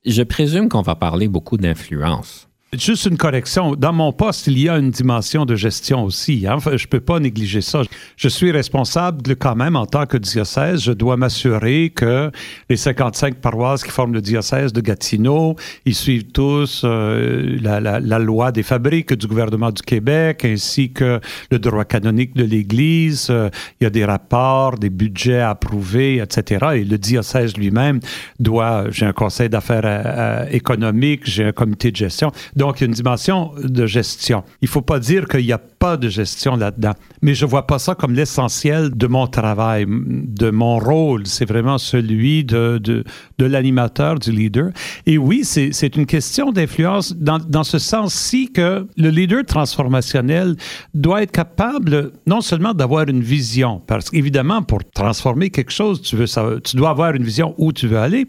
je 0.05 0.25
présume 0.25 0.69
qu'on 0.69 0.83
va 0.83 0.97
parler 0.97 1.29
beaucoup 1.29 1.57
d'influence. 1.57 2.49
Juste 2.73 3.07
une 3.07 3.17
correction. 3.17 3.77
Dans 3.77 3.93
mon 3.93 4.13
poste, 4.13 4.49
il 4.49 4.59
y 4.59 4.69
a 4.69 4.77
une 4.77 4.91
dimension 4.91 5.47
de 5.47 5.55
gestion 5.55 6.03
aussi. 6.03 6.47
Hein. 6.49 6.59
Je 6.65 6.71
ne 6.71 6.89
peux 6.89 7.01
pas 7.01 7.21
négliger 7.21 7.61
ça. 7.61 7.83
Je 8.17 8.29
suis 8.29 8.51
responsable 8.51 9.37
quand 9.37 9.55
même 9.55 9.77
en 9.77 9.87
tant 9.87 10.05
que 10.05 10.17
diocèse. 10.17 10.83
Je 10.83 10.91
dois 10.91 11.17
m'assurer 11.17 11.93
que 11.95 12.33
les 12.69 12.77
55 12.77 13.37
paroisses 13.37 13.85
qui 13.85 13.93
forment 13.93 14.15
le 14.15 14.21
diocèse 14.21 14.73
de 14.73 14.81
Gatineau, 14.81 15.55
ils 15.85 15.95
suivent 15.95 16.33
tous 16.33 16.83
euh, 16.85 17.57
la, 17.63 18.19
loi 18.19 18.51
des 18.51 18.65
fabriques 18.65 19.15
du 19.15 19.29
gouvernement 19.29 19.71
du 19.71 19.83
Québec 19.83 20.45
ainsi 20.45 20.91
que 20.91 21.21
le 21.53 21.59
droit 21.61 21.85
canonique 21.85 22.35
de 22.35 22.43
l'Église. 22.43 23.29
Euh, 23.31 23.49
il 23.81 23.85
y 23.85 23.87
a 23.87 23.91
des 23.91 24.05
rapports, 24.05 24.77
des 24.77 24.91
budgets 24.91 25.41
approuvés, 25.41 26.17
etc. 26.17 26.67
Et 26.75 26.85
le 26.85 26.99
diocèse 26.99 27.57
lui-même 27.57 28.01
doit, 28.41 28.87
j'ai 28.91 29.07
un 29.07 29.13
conseil 29.13 29.49
d'affaires 29.49 29.83
euh, 29.85 30.47
économiques, 30.51 31.23
j'ai 31.25 31.45
un 31.45 31.53
comité 31.53 31.93
de 31.93 31.97
gestion 31.97 32.33
Donc, 32.57 32.81
une 32.81 32.93
dimension 32.93 33.53
de 33.63 33.87
gestion. 33.87 34.43
Il 34.63 34.67
ne 34.67 34.71
faut 34.71 34.83
pas 34.83 34.99
dire 34.99 35.29
qu'il 35.29 35.45
n'y 35.45 35.53
a 35.53 35.59
pas 35.59 35.97
de 35.97 36.09
gestion 36.09 36.57
là-dedans, 36.57 36.95
mais 37.23 37.35
je 37.35 37.45
ne 37.45 37.51
vois 37.51 37.67
pas 37.67 37.79
ça 37.79 37.95
comme 37.95 38.15
l'essentiel 38.15 38.91
de 38.97 39.07
mon 39.07 39.27
travail, 39.27 39.87
de 39.87 40.51
mon 40.51 40.79
rôle. 40.79 41.27
C'est 41.27 41.45
vraiment 41.45 41.79
celui 41.79 42.45
de, 42.45 42.79
de, 42.83 43.05
de 43.39 43.45
l'animateur, 43.45 44.19
du 44.19 44.33
leader. 44.33 44.71
Et 45.05 45.19
oui, 45.19 45.45
c'est 45.45 45.97
une 45.97 46.07
question 46.07 46.51
d'influence 46.51 47.15
dans, 47.15 47.39
dans 47.39 47.65
ce 47.65 47.79
sens-ci 47.79 48.51
que 48.53 48.87
le 48.97 49.11
leader 49.11 49.45
transformationnel 49.45 50.57
doit 50.95 51.23
être 51.23 51.33
capable 51.33 52.13
non 52.27 52.41
seulement 52.41 52.75
d'avoir 52.75 53.09
une 53.09 53.21
vision, 53.21 53.83
parce 53.87 54.11
qu'évidemment, 54.11 54.63
pour 54.63 54.81
transformer 54.95 55.51
quelque 55.51 55.73
chose, 55.73 56.01
tu, 56.03 56.17
veux 56.17 56.27
tu 56.61 56.77
dois 56.77 56.91
avoir 56.91 57.15
une 57.15 57.25
vision 57.25 57.55
où 57.59 57.73
tu 57.73 57.87
veux 57.87 57.99
aller, 57.99 58.27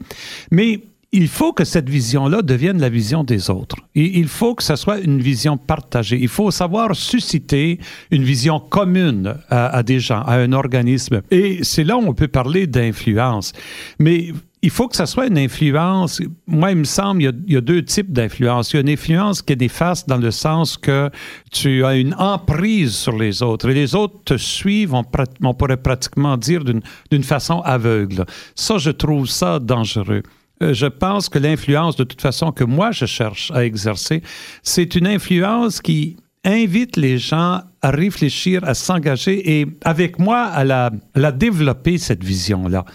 mais 0.51 0.81
il 1.14 1.28
faut 1.30 1.54
que 1.54 1.64
cette 1.64 1.90
vision-là 1.90 2.42
devienne 2.42 2.82
la 2.82 2.90
vision 2.90 3.24
des 3.24 3.50
autres. 3.50 3.78
Et 3.96 4.20
il 4.20 4.28
faut 4.28 4.56
que 4.56 4.64
ce 4.64 4.76
soit 4.76 5.00
une 5.00 5.22
vision 5.22 5.58
partagée. 5.58 6.18
Il 6.20 6.28
faut 6.28 6.52
savoir 6.52 6.96
susciter 6.96 7.80
une 8.12 8.24
vision 8.24 8.60
commune 8.60 9.36
à, 9.50 9.84
des 9.84 10.00
gens, 10.00 10.22
à 10.22 10.36
un 10.36 10.52
organisme. 10.52 11.22
Et 11.32 11.64
c'est 11.64 11.86
là 11.86 11.98
où 11.98 12.02
on 12.02 12.14
peut 12.14 12.28
parler 12.28 12.68
d'influence. 12.68 13.54
Mais 14.00 14.34
il 14.62 14.70
faut 14.70 14.90
que 14.90 14.98
ce 14.98 15.06
soit 15.06 15.28
une 15.28 15.38
influence. 15.38 16.22
Moi, 16.46 16.72
il 16.72 16.78
me 16.78 16.84
semble, 16.84 17.22
il 17.22 17.54
y 17.54 17.56
a, 17.56 17.62
deux 17.62 17.86
types 17.86 18.12
d'influence. 18.12 18.74
Il 18.74 18.76
y 18.76 18.80
a 18.80 18.82
une 18.82 18.90
influence 18.90 19.42
qui 19.42 19.54
est 19.54 19.62
néfaste 19.62 20.10
dans 20.10 20.18
le 20.18 20.32
sens 20.32 20.78
que 20.78 21.10
tu 21.52 21.86
as 21.86 21.96
une 21.96 22.16
emprise 22.16 22.94
sur 22.94 23.18
les 23.18 23.42
autres 23.42 23.70
et 23.70 23.74
les 23.74 23.96
autres 23.96 24.16
te 24.26 24.36
suivent, 24.36 24.94
on, 24.94 25.04
on 25.42 25.54
pourrait 25.54 25.78
pratiquement 25.78 26.36
dire 26.36 26.66
d'une 26.66 27.24
façon 27.24 27.62
aveugle. 27.62 28.26
Ça, 28.56 28.78
je 28.78 28.92
trouve 28.92 29.28
ça 29.28 29.60
dangereux. 29.60 30.24
Euh, 30.62 30.74
je 30.74 30.88
pense 30.88 31.30
que 31.30 31.40
l'influence, 31.40 31.96
de 31.96 32.04
toute 32.04 32.22
façon, 32.22 32.52
que 32.52 32.64
moi 32.64 32.92
je 32.92 33.06
cherche 33.06 33.52
à 33.52 33.66
exercer, 33.66 34.22
c'est 34.64 34.96
une 34.96 35.08
influence 35.08 35.82
qui 35.82 36.18
invite 36.44 36.96
les 36.96 37.18
gens 37.18 37.62
à 37.82 37.92
réfléchir, 37.92 38.64
à 38.64 38.74
s'engager 38.74 39.60
et 39.60 39.68
avec 39.84 40.18
moi 40.18 40.44
à 40.44 40.64
la, 40.64 41.32
développer, 41.32 41.98
cette 41.98 42.24
vision-là. 42.24 42.86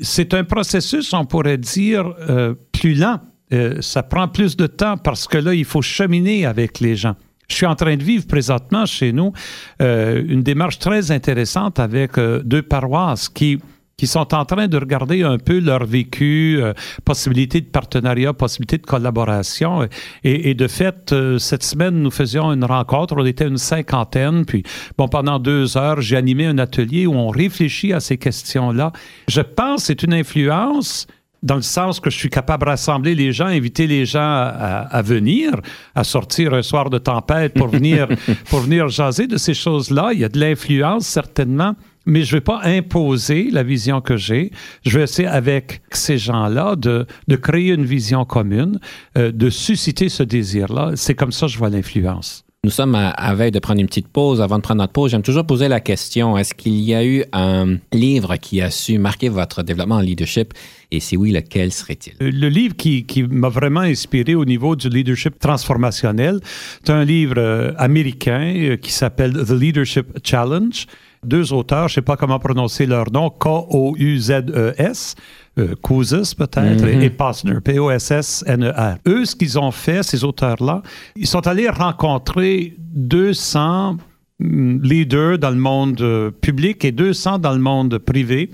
C'est 0.00 0.34
un 0.34 0.44
processus, 0.44 1.12
on 1.12 1.24
pourrait 1.24 1.58
dire, 1.58 2.14
euh, 2.28 2.54
plus 2.72 2.94
lent. 2.94 3.20
Euh, 3.52 3.82
ça 3.82 4.02
prend 4.02 4.28
plus 4.28 4.56
de 4.56 4.66
temps 4.66 4.96
parce 4.96 5.28
que 5.28 5.36
là, 5.36 5.52
il 5.52 5.66
faut 5.66 5.82
cheminer 5.82 6.46
avec 6.46 6.80
les 6.80 6.96
gens. 6.96 7.14
Je 7.48 7.56
suis 7.56 7.66
en 7.66 7.74
train 7.74 7.96
de 7.96 8.02
vivre 8.02 8.26
présentement 8.26 8.86
chez 8.86 9.12
nous 9.12 9.32
une 9.78 10.42
démarche 10.42 10.78
très 10.78 11.10
intéressante 11.10 11.78
avec 11.78 12.12
deux 12.18 12.62
paroisses 12.62 13.28
qui 13.28 13.58
qui 13.96 14.06
sont 14.06 14.34
en 14.34 14.44
train 14.44 14.68
de 14.68 14.76
regarder 14.76 15.22
un 15.22 15.38
peu 15.38 15.60
leur 15.60 15.84
vécu, 15.84 16.58
euh, 16.60 16.72
possibilité 17.04 17.60
de 17.60 17.66
partenariat, 17.66 18.32
possibilité 18.32 18.78
de 18.78 18.86
collaboration. 18.86 19.86
Et, 20.24 20.54
de 20.54 20.68
fait, 20.68 21.12
euh, 21.12 21.38
cette 21.38 21.62
semaine, 21.62 22.02
nous 22.02 22.10
faisions 22.10 22.52
une 22.52 22.64
rencontre, 22.64 23.14
on 23.16 23.24
était 23.24 23.46
une 23.46 23.58
cinquantaine, 23.58 24.44
puis 24.44 24.62
bon, 24.98 25.08
pendant 25.08 25.38
deux 25.38 25.76
heures, 25.76 26.00
j'ai 26.00 26.16
animé 26.16 26.46
un 26.46 26.58
atelier 26.58 27.06
où 27.06 27.14
on 27.14 27.28
réfléchit 27.28 27.92
à 27.92 28.00
ces 28.00 28.18
questions-là. 28.18 28.92
Je 29.28 29.40
pense 29.40 29.82
que 29.82 29.86
c'est 29.86 30.02
une 30.02 30.14
influence 30.14 31.06
dans 31.42 31.56
le 31.56 31.62
sens 31.62 31.98
que 31.98 32.08
je 32.08 32.16
suis 32.16 32.30
capable 32.30 32.64
de 32.64 32.70
rassembler 32.70 33.14
les 33.14 33.32
gens, 33.32 33.46
inviter 33.46 33.88
les 33.88 34.06
gens 34.06 34.20
à, 34.20 34.86
à, 34.90 35.02
venir, 35.02 35.60
à 35.94 36.04
sortir 36.04 36.54
un 36.54 36.62
soir 36.62 36.88
de 36.88 36.98
tempête 36.98 37.54
pour 37.54 37.66
venir, 37.66 38.06
pour 38.48 38.60
venir 38.60 38.88
jaser 38.88 39.26
de 39.26 39.36
ces 39.36 39.54
choses-là. 39.54 40.10
Il 40.12 40.20
y 40.20 40.24
a 40.24 40.28
de 40.28 40.38
l'influence, 40.38 41.04
certainement 41.06 41.74
mais 42.06 42.22
je 42.22 42.34
ne 42.34 42.36
vais 42.38 42.44
pas 42.44 42.60
imposer 42.64 43.50
la 43.50 43.62
vision 43.62 44.00
que 44.00 44.16
j'ai. 44.16 44.50
Je 44.84 44.98
vais 44.98 45.04
essayer 45.04 45.28
avec 45.28 45.82
ces 45.92 46.18
gens-là 46.18 46.76
de, 46.76 47.06
de, 47.28 47.36
créer 47.36 47.72
une 47.72 47.84
vision 47.84 48.24
commune, 48.24 48.78
euh, 49.16 49.32
de 49.32 49.50
susciter 49.50 50.08
ce 50.08 50.22
désir-là. 50.22 50.92
C'est 50.94 51.14
comme 51.14 51.32
ça 51.32 51.46
que 51.46 51.52
je 51.52 51.58
vois 51.58 51.70
l'influence. 51.70 52.44
Nous 52.64 52.70
sommes 52.70 52.94
à, 52.94 53.34
veille 53.34 53.50
de 53.50 53.58
prendre 53.58 53.80
une 53.80 53.88
petite 53.88 54.06
pause. 54.06 54.40
Avant 54.40 54.56
de 54.56 54.62
prendre 54.62 54.80
notre 54.80 54.92
pause, 54.92 55.10
j'aime 55.10 55.22
toujours 55.22 55.44
poser 55.44 55.66
la 55.66 55.80
question, 55.80 56.38
est-ce 56.38 56.54
qu'il 56.54 56.78
y 56.78 56.94
a 56.94 57.04
eu 57.04 57.24
un 57.32 57.78
livre 57.92 58.36
qui 58.36 58.60
a 58.60 58.70
su 58.70 58.98
marquer 58.98 59.28
votre 59.28 59.64
développement 59.64 59.96
en 59.96 60.00
leadership? 60.00 60.54
Et 60.92 61.00
si 61.00 61.16
oui, 61.16 61.32
lequel 61.32 61.72
serait-il? 61.72 62.12
Euh, 62.22 62.30
le 62.32 62.48
livre 62.48 62.76
qui, 62.76 63.04
qui 63.04 63.24
m'a 63.24 63.48
vraiment 63.48 63.80
inspiré 63.80 64.36
au 64.36 64.44
niveau 64.44 64.76
du 64.76 64.88
leadership 64.88 65.40
transformationnel, 65.40 66.38
c'est 66.84 66.92
un 66.92 67.04
livre 67.04 67.34
euh, 67.38 67.72
américain 67.78 68.76
qui 68.80 68.92
s'appelle 68.92 69.32
The 69.32 69.50
Leadership 69.50 70.06
Challenge 70.22 70.86
deux 71.24 71.52
auteurs, 71.52 71.88
je 71.88 71.92
ne 71.92 71.94
sais 71.96 72.02
pas 72.02 72.16
comment 72.16 72.38
prononcer 72.38 72.86
leur 72.86 73.10
nom, 73.12 73.30
K-O-U-Z-E-S, 73.30 75.14
euh, 75.58 75.74
peut-être, 75.76 76.86
et 76.86 76.96
mhm. 76.96 77.10
Posner, 77.10 77.60
P-O-S-S-N-E-R. 77.60 78.96
Eux, 79.06 79.24
ce 79.24 79.36
qu'ils 79.36 79.58
ont 79.58 79.70
fait, 79.70 80.02
ces 80.02 80.24
auteurs-là, 80.24 80.82
ils 81.14 81.26
sont 81.26 81.46
allés 81.46 81.68
rencontrer 81.68 82.74
200 82.78 83.98
mm, 84.40 84.82
leaders 84.82 85.38
dans 85.38 85.50
le 85.50 85.56
monde 85.56 86.00
euh, 86.00 86.30
public 86.32 86.84
et 86.84 86.90
200 86.90 87.38
dans 87.38 87.52
le 87.52 87.60
monde 87.60 87.98
privé 87.98 88.50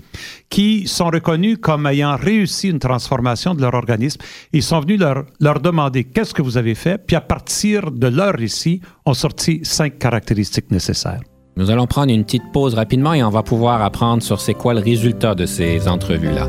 qui 0.50 0.86
sont 0.86 1.06
reconnus 1.06 1.56
comme 1.60 1.86
ayant 1.86 2.16
réussi 2.16 2.68
une 2.68 2.80
transformation 2.80 3.54
de 3.54 3.62
leur 3.62 3.74
organisme. 3.74 4.20
Ils 4.52 4.62
sont 4.62 4.80
venus 4.80 5.00
leur, 5.00 5.24
leur 5.40 5.60
demander 5.60 6.04
qu'est-ce 6.04 6.34
que 6.34 6.42
vous 6.42 6.58
avez 6.58 6.74
fait, 6.74 6.98
puis 6.98 7.16
à 7.16 7.22
partir 7.22 7.90
de 7.90 8.08
leur 8.08 8.34
récit, 8.34 8.82
ont 9.06 9.14
sorti 9.14 9.60
cinq 9.62 9.98
caractéristiques 9.98 10.70
nécessaires. 10.70 11.20
Nous 11.58 11.72
allons 11.72 11.88
prendre 11.88 12.12
une 12.12 12.22
petite 12.22 12.52
pause 12.52 12.74
rapidement 12.74 13.14
et 13.14 13.24
on 13.24 13.30
va 13.30 13.42
pouvoir 13.42 13.82
apprendre 13.82 14.22
sur 14.22 14.40
c'est 14.40 14.54
quoi 14.54 14.74
le 14.74 14.80
résultat 14.80 15.34
de 15.34 15.44
ces 15.44 15.88
entrevues-là. 15.88 16.48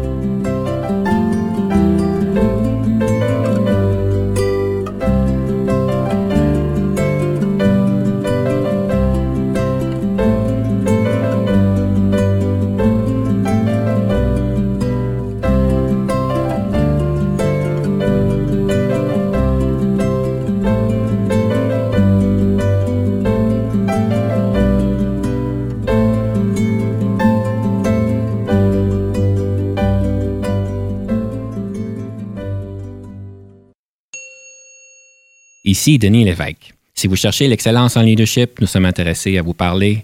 Ici 35.79 35.97
Denis 35.97 36.25
Lévesque. 36.25 36.73
Si 36.93 37.07
vous 37.07 37.15
cherchez 37.15 37.47
l'excellence 37.47 37.95
en 37.95 38.01
leadership, 38.01 38.59
nous 38.59 38.67
sommes 38.67 38.83
intéressés 38.83 39.37
à 39.37 39.41
vous 39.41 39.53
parler. 39.53 40.03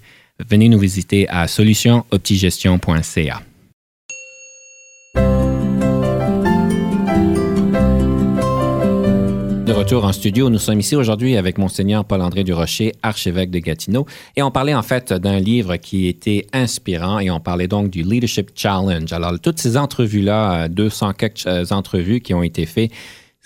Venez 0.49 0.69
nous 0.69 0.79
visiter 0.79 1.27
à 1.27 1.49
solutionoptigestion.ca. 1.49 3.41
De 9.65 9.73
retour 9.73 10.05
en 10.05 10.13
studio, 10.13 10.49
nous 10.49 10.59
sommes 10.59 10.79
ici 10.79 10.95
aujourd'hui 10.95 11.35
avec 11.35 11.57
Monseigneur 11.57 12.05
Paul-André 12.05 12.45
Durocher, 12.45 12.93
archevêque 13.03 13.51
de 13.51 13.59
Gatineau, 13.59 14.05
et 14.37 14.43
on 14.43 14.51
parlait 14.51 14.75
en 14.75 14.83
fait 14.83 15.11
d'un 15.11 15.39
livre 15.39 15.75
qui 15.75 16.07
était 16.07 16.47
inspirant 16.53 17.19
et 17.19 17.29
on 17.29 17.41
parlait 17.41 17.67
donc 17.67 17.89
du 17.89 18.01
Leadership 18.01 18.51
Challenge. 18.55 19.11
Alors, 19.11 19.37
toutes 19.41 19.59
ces 19.59 19.75
entrevues-là, 19.75 20.69
200 20.69 21.11
quelques 21.15 21.45
euh, 21.47 21.65
entrevues 21.71 22.21
qui 22.21 22.33
ont 22.33 22.43
été 22.43 22.65
faites, 22.65 22.91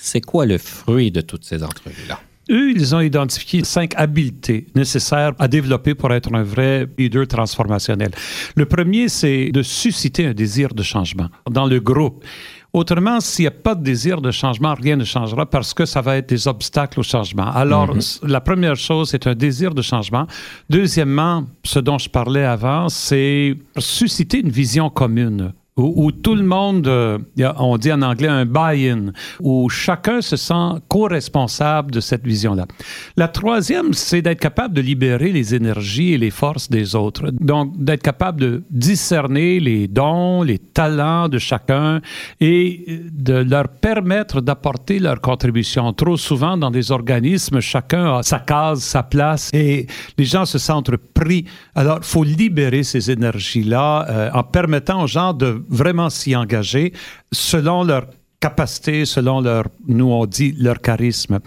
c'est 0.02 0.22
quoi 0.22 0.46
le 0.46 0.58
fruit 0.58 1.12
de 1.12 1.22
toutes 1.22 1.44
ces 1.44 1.62
entrevues-là? 1.62 2.20
Eux, 2.50 2.72
ils 2.72 2.96
ont 2.96 3.02
identifié 3.02 3.64
cinq 3.64 3.94
habiletés 3.96 4.66
nécessaires 4.74 5.34
à 5.38 5.48
développer 5.48 5.94
pour 5.94 6.12
être 6.14 6.34
un 6.34 6.42
vrai 6.42 6.88
leader 6.98 7.28
transformationnel. 7.28 8.10
Le 8.56 8.66
premier, 8.66 9.08
c'est 9.08 9.52
de 9.52 9.62
susciter 9.62 10.26
un 10.26 10.34
désir 10.34 10.74
de 10.74 10.82
changement 10.82 11.28
dans 11.52 11.68
le 11.68 11.80
groupe. 11.80 12.24
Autrement, 12.72 13.20
s'il 13.20 13.44
n'y 13.44 13.48
a 13.48 13.52
pas 13.52 13.76
de 13.76 13.84
désir 13.84 14.22
de 14.22 14.32
changement, 14.32 14.74
rien 14.74 14.96
ne 14.96 15.04
changera 15.04 15.48
parce 15.48 15.74
que 15.74 15.86
ça 15.86 16.02
va 16.02 16.18
être 16.18 16.30
des 16.30 16.48
obstacles 16.48 17.00
au 17.00 17.04
changement. 17.04 17.52
Alors, 17.52 17.96
mm-hmm. 17.96 18.28
la 18.28 18.42
première 18.42 18.78
chose, 18.78 19.10
c'est 19.10 19.28
un 19.28 19.36
désir 19.36 19.74
de 19.74 19.82
changement. 19.82 20.26
Deuxièmement, 20.70 21.46
ce 21.64 21.80
dont 21.80 21.98
je 21.98 22.10
parlais 22.10 22.46
avant, 22.46 22.90
c'est 22.90 23.58
susciter 23.78 24.40
une 24.40 24.50
vision 24.50 24.90
commune 24.90 25.54
où, 25.80 26.12
tout 26.12 26.36
le 26.36 26.44
monde, 26.44 26.88
euh, 26.88 27.18
on 27.58 27.78
dit 27.78 27.92
en 27.92 28.02
anglais 28.02 28.28
un 28.28 28.46
buy-in, 28.46 29.12
où 29.42 29.70
chacun 29.70 30.22
se 30.22 30.36
sent 30.36 30.80
co-responsable 30.88 31.92
de 31.92 32.00
cette 32.00 32.26
vision-là. 32.26 32.66
La 33.18 33.28
troisième, 33.28 33.94
c'est 33.94 34.22
d'être 34.22 34.40
capable 34.40 34.74
de 34.74 34.82
libérer 34.82 35.32
les 35.32 35.56
énergies 35.56 36.14
et 36.14 36.18
les 36.18 36.32
forces 36.32 36.70
des 36.70 36.96
autres. 36.96 37.30
Donc, 37.32 37.78
d'être 37.78 38.04
capable 38.04 38.42
de 38.42 38.64
discerner 38.70 39.60
les 39.60 39.88
dons, 39.88 40.44
les 40.44 40.60
talents 40.60 41.30
de 41.30 41.38
chacun 41.38 42.02
et 42.40 43.02
de 43.12 43.34
leur 43.36 43.68
permettre 43.70 44.42
d'apporter 44.42 45.00
leur 45.00 45.22
contribution. 45.22 45.94
Trop 45.94 46.18
souvent, 46.18 46.58
dans 46.58 46.72
des 46.72 46.92
organismes, 46.92 47.60
chacun 47.60 48.18
a 48.18 48.24
sa 48.24 48.40
case, 48.40 48.82
sa 48.82 49.04
place 49.04 49.50
et 49.54 49.88
les 50.18 50.26
gens 50.26 50.46
se 50.46 50.58
sentent 50.58 50.96
pris. 51.14 51.46
Alors, 51.76 52.00
il 52.02 52.06
faut 52.06 52.24
libérer 52.24 52.84
ces 52.84 53.12
énergies-là 53.12 54.06
euh, 54.10 54.30
en 54.34 54.44
permettant 54.44 55.04
aux 55.04 55.08
gens 55.08 55.34
de 55.34 55.64
vraiment 55.70 56.10
s'y 56.10 56.36
engager 56.36 56.94
selon 57.32 57.84
leur 57.84 58.08
capacité, 58.40 59.06
selon 59.06 59.42
leur, 59.42 59.66
nous 59.88 60.12
on 60.12 60.26
dit, 60.26 60.56
leur 60.58 60.80
charisme. 60.80 61.40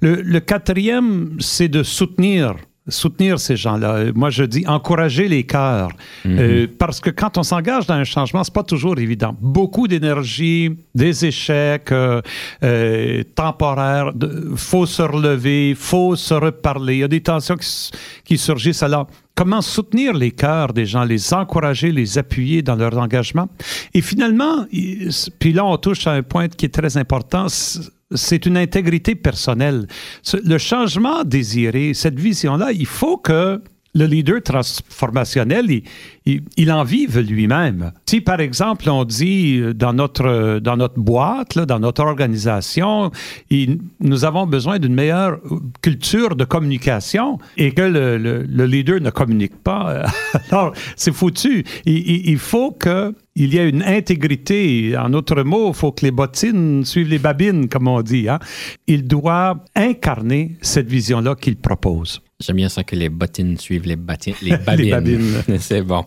Le, 0.00 0.20
le 0.22 0.40
quatrième, 0.40 1.36
c'est 1.40 1.68
de 1.68 1.82
soutenir 1.82 2.54
soutenir 2.88 3.40
ces 3.40 3.56
gens-là. 3.56 4.12
Moi, 4.14 4.30
je 4.30 4.44
dis 4.44 4.66
encourager 4.66 5.28
les 5.28 5.44
cœurs. 5.44 5.90
Mhm. 6.24 6.38
Euh, 6.38 6.66
parce 6.78 7.00
que 7.00 7.10
quand 7.10 7.38
on 7.38 7.42
s'engage 7.42 7.86
dans 7.86 7.94
un 7.94 8.04
changement, 8.04 8.44
c'est 8.44 8.52
pas 8.52 8.62
toujours 8.62 8.98
évident. 8.98 9.34
Beaucoup 9.40 9.88
d'énergie, 9.88 10.76
des 10.94 11.24
échecs 11.24 11.92
euh, 11.92 12.20
euh, 12.62 13.22
temporaires, 13.34 14.12
il 14.20 14.56
faut 14.56 14.86
se 14.86 15.02
relever, 15.02 15.74
faut 15.74 16.16
se 16.16 16.34
reparler. 16.34 16.96
Il 16.96 17.00
y 17.00 17.04
a 17.04 17.08
des 17.08 17.22
tensions 17.22 17.56
qui, 17.56 17.90
qui 18.24 18.38
surgissent. 18.38 18.82
Alors, 18.82 19.06
comment 19.34 19.62
soutenir 19.62 20.12
les 20.14 20.30
cœurs 20.30 20.72
des 20.72 20.86
gens, 20.86 21.04
les 21.04 21.34
encourager, 21.34 21.92
les 21.92 22.18
appuyer 22.18 22.62
dans 22.62 22.76
leur 22.76 22.96
engagement. 22.98 23.48
Et 23.92 24.00
finalement, 24.00 24.66
puis 25.38 25.52
là, 25.52 25.64
on 25.64 25.76
touche 25.76 26.06
à 26.06 26.12
un 26.12 26.22
point 26.22 26.48
qui 26.48 26.66
est 26.66 26.74
très 26.74 26.96
important, 26.96 27.46
c'est 27.48 28.46
une 28.46 28.56
intégrité 28.56 29.14
personnelle. 29.14 29.86
Le 30.32 30.58
changement 30.58 31.24
désiré, 31.24 31.94
cette 31.94 32.18
vision-là, 32.18 32.72
il 32.72 32.86
faut 32.86 33.16
que 33.16 33.60
le 33.94 34.06
leader 34.06 34.42
transformationnel, 34.42 35.82
il, 36.26 36.72
en 36.72 36.82
vive 36.82 37.20
lui-même. 37.20 37.92
Si, 38.06 38.20
par 38.20 38.40
exemple, 38.40 38.90
on 38.90 39.04
dit 39.04 39.58
euh, 39.60 39.72
dans 39.72 39.92
notre, 39.92 40.58
dans 40.58 40.76
notre 40.76 40.98
boîte, 40.98 41.58
dans 41.58 41.78
notre 41.78 42.02
organisation, 42.02 43.12
nous 44.00 44.24
avons 44.24 44.46
besoin 44.46 44.78
d'une 44.78 44.94
meilleure 44.94 45.38
culture 45.80 46.34
de 46.34 46.44
communication 46.44 47.38
et 47.56 47.72
que 47.72 47.82
le, 47.82 48.64
leader 48.64 49.00
ne 49.00 49.10
communique 49.10 49.62
pas, 49.62 50.06
alors 50.50 50.72
c'est 50.96 51.12
foutu. 51.12 51.64
Il, 51.86 52.38
faut 52.38 52.72
que 52.72 53.14
il 53.36 53.54
y 53.54 53.58
a 53.58 53.64
une 53.64 53.82
intégrité. 53.82 54.96
En 54.96 55.12
autre 55.12 55.42
mot, 55.42 55.68
il 55.68 55.74
faut 55.74 55.92
que 55.92 56.04
les 56.04 56.10
bottines 56.10 56.84
suivent 56.84 57.08
les 57.08 57.18
babines, 57.18 57.68
comme 57.68 57.88
on 57.88 58.02
dit. 58.02 58.28
Hein. 58.28 58.38
Il 58.86 59.06
doit 59.06 59.64
incarner 59.74 60.56
cette 60.62 60.88
vision-là 60.88 61.34
qu'il 61.34 61.56
propose. 61.56 62.22
J'aime 62.44 62.56
bien 62.56 62.68
ça 62.68 62.84
que 62.84 62.94
les 62.94 63.08
bottines 63.08 63.56
suivent 63.58 63.86
les, 63.86 63.96
les 64.42 64.56
babines. 64.90 65.42
C'est 65.58 65.82
bon. 65.82 66.04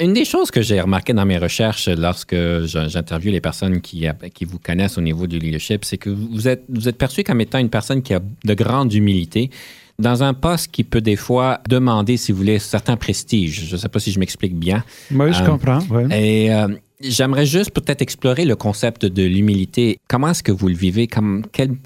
Une 0.00 0.12
des 0.12 0.24
choses 0.24 0.50
que 0.50 0.62
j'ai 0.62 0.80
remarqué 0.80 1.12
dans 1.12 1.26
mes 1.26 1.38
recherches 1.38 1.88
lorsque 1.88 2.36
j'interviewe 2.64 3.32
les 3.32 3.40
personnes 3.40 3.80
qui, 3.80 4.06
qui 4.32 4.44
vous 4.44 4.58
connaissent 4.58 4.98
au 4.98 5.02
niveau 5.02 5.26
du 5.26 5.38
leadership, 5.38 5.84
c'est 5.84 5.98
que 5.98 6.10
vous 6.10 6.48
êtes, 6.48 6.64
vous 6.68 6.88
êtes 6.88 6.98
perçu 6.98 7.22
comme 7.22 7.40
étant 7.40 7.58
une 7.58 7.70
personne 7.70 8.02
qui 8.02 8.14
a 8.14 8.20
de 8.20 8.54
grande 8.54 8.92
humilité 8.92 9.50
dans 9.98 10.22
un 10.22 10.34
poste 10.34 10.70
qui 10.72 10.84
peut 10.84 11.00
des 11.00 11.16
fois 11.16 11.60
demander, 11.68 12.16
si 12.16 12.32
vous 12.32 12.38
voulez, 12.38 12.58
certain 12.58 12.96
prestige. 12.96 13.66
Je 13.66 13.74
ne 13.74 13.80
sais 13.80 13.88
pas 13.88 14.00
si 14.00 14.10
je 14.10 14.18
m'explique 14.18 14.56
bien. 14.56 14.84
Oui, 15.12 15.32
je 15.32 15.42
euh, 15.42 15.46
comprends. 15.46 15.80
Et 16.10 16.52
euh, 16.52 16.68
j'aimerais 17.00 17.46
juste 17.46 17.70
peut-être 17.70 18.02
explorer 18.02 18.44
le 18.44 18.56
concept 18.56 19.06
de 19.06 19.22
l'humilité. 19.22 19.98
Comment 20.08 20.30
est-ce 20.30 20.42
que 20.42 20.52
vous 20.52 20.68
le 20.68 20.74
vivez? 20.74 21.08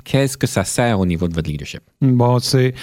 Qu'est-ce 0.04 0.38
que 0.38 0.46
ça 0.46 0.64
sert 0.64 1.00
au 1.00 1.06
niveau 1.06 1.28
de 1.28 1.34
votre 1.34 1.50
leadership? 1.50 1.82
Bon, 2.00 2.38
c'est 2.38 2.74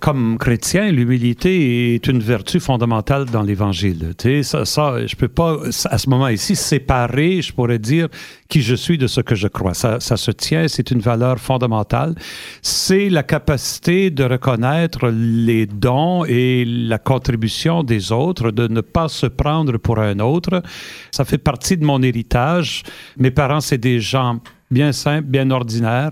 comme 0.00 0.38
chrétien, 0.38 0.92
l'humilité 0.92 1.94
est 1.94 2.06
une 2.06 2.20
vertu 2.20 2.60
fondamentale 2.60 3.24
dans 3.24 3.42
l'Évangile. 3.42 4.14
Tu 4.16 4.44
ça, 4.44 4.64
ça, 4.64 5.04
je 5.04 5.16
peux 5.16 5.28
pas, 5.28 5.58
à 5.86 5.98
ce 5.98 6.08
moment 6.08 6.28
ici, 6.28 6.54
séparer, 6.54 7.42
je 7.42 7.52
pourrais 7.52 7.80
dire, 7.80 8.06
qui 8.48 8.62
je 8.62 8.76
suis 8.76 8.96
de 8.96 9.08
ce 9.08 9.20
que 9.20 9.34
je 9.34 9.48
crois. 9.48 9.74
Ça, 9.74 9.98
ça 9.98 10.16
se 10.16 10.30
tient, 10.30 10.68
c'est 10.68 10.92
une 10.92 11.00
valeur 11.00 11.38
fondamentale. 11.40 12.14
C'est 12.62 13.08
la 13.10 13.24
capacité 13.24 14.10
de 14.10 14.22
reconnaître 14.22 15.08
les 15.08 15.66
dons 15.66 16.24
et 16.24 16.64
la 16.64 16.98
contribution 16.98 17.82
des 17.82 18.12
autres, 18.12 18.52
de 18.52 18.68
ne 18.68 18.80
pas 18.80 19.08
se 19.08 19.26
prendre 19.26 19.78
pour 19.78 19.98
un 19.98 20.20
autre. 20.20 20.62
Ça 21.10 21.24
fait 21.24 21.38
partie 21.38 21.76
de 21.76 21.84
mon 21.84 22.00
héritage. 22.02 22.84
Mes 23.16 23.32
parents, 23.32 23.60
c'est 23.60 23.78
des 23.78 23.98
gens 23.98 24.38
bien 24.70 24.92
simples, 24.92 25.28
bien 25.28 25.50
ordinaires, 25.50 26.10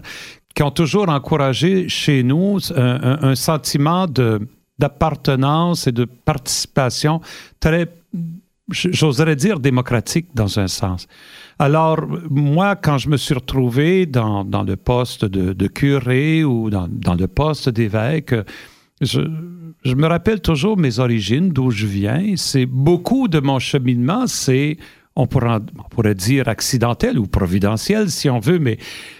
qui 0.56 0.62
ont 0.62 0.70
toujours 0.70 1.10
encouragé 1.10 1.88
chez 1.88 2.22
nous 2.22 2.58
un, 2.74 3.34
sentiment 3.34 4.06
d'appartenance 4.78 5.86
et 5.86 5.92
de 5.92 6.06
participation 6.06 7.20
très, 7.60 7.86
j'oserais 8.70 9.36
dire, 9.36 9.60
démocratique 9.60 10.28
dans 10.34 10.58
un 10.58 10.66
sens. 10.66 11.06
Alors, 11.58 11.98
moi, 12.30 12.74
quand 12.74 12.96
je 12.96 13.10
me 13.10 13.18
suis 13.18 13.34
retrouvé 13.34 14.06
dans, 14.06 14.44
le 14.66 14.76
poste 14.76 15.26
de, 15.26 15.66
curé 15.68 16.42
ou 16.42 16.70
dans, 16.70 17.14
le 17.14 17.26
poste 17.26 17.68
d'évêque, 17.68 18.34
je, 19.02 19.20
me 19.94 20.06
rappelle 20.06 20.40
toujours 20.40 20.78
mes 20.78 21.00
origines, 21.00 21.50
d'où 21.50 21.70
je 21.70 21.86
viens. 21.86 22.34
C'est 22.36 22.66
beaucoup 22.66 23.28
de 23.28 23.40
mon 23.40 23.58
cheminement, 23.58 24.26
c'est, 24.26 24.78
on 25.16 25.28
on 25.34 25.88
pourrait 25.90 26.14
dire 26.14 26.48
accidentel 26.48 27.18
ou 27.18 27.26
providentiel 27.26 28.10
si 28.10 28.30
on 28.30 28.38
veut, 28.38 28.58
mais 28.58 28.78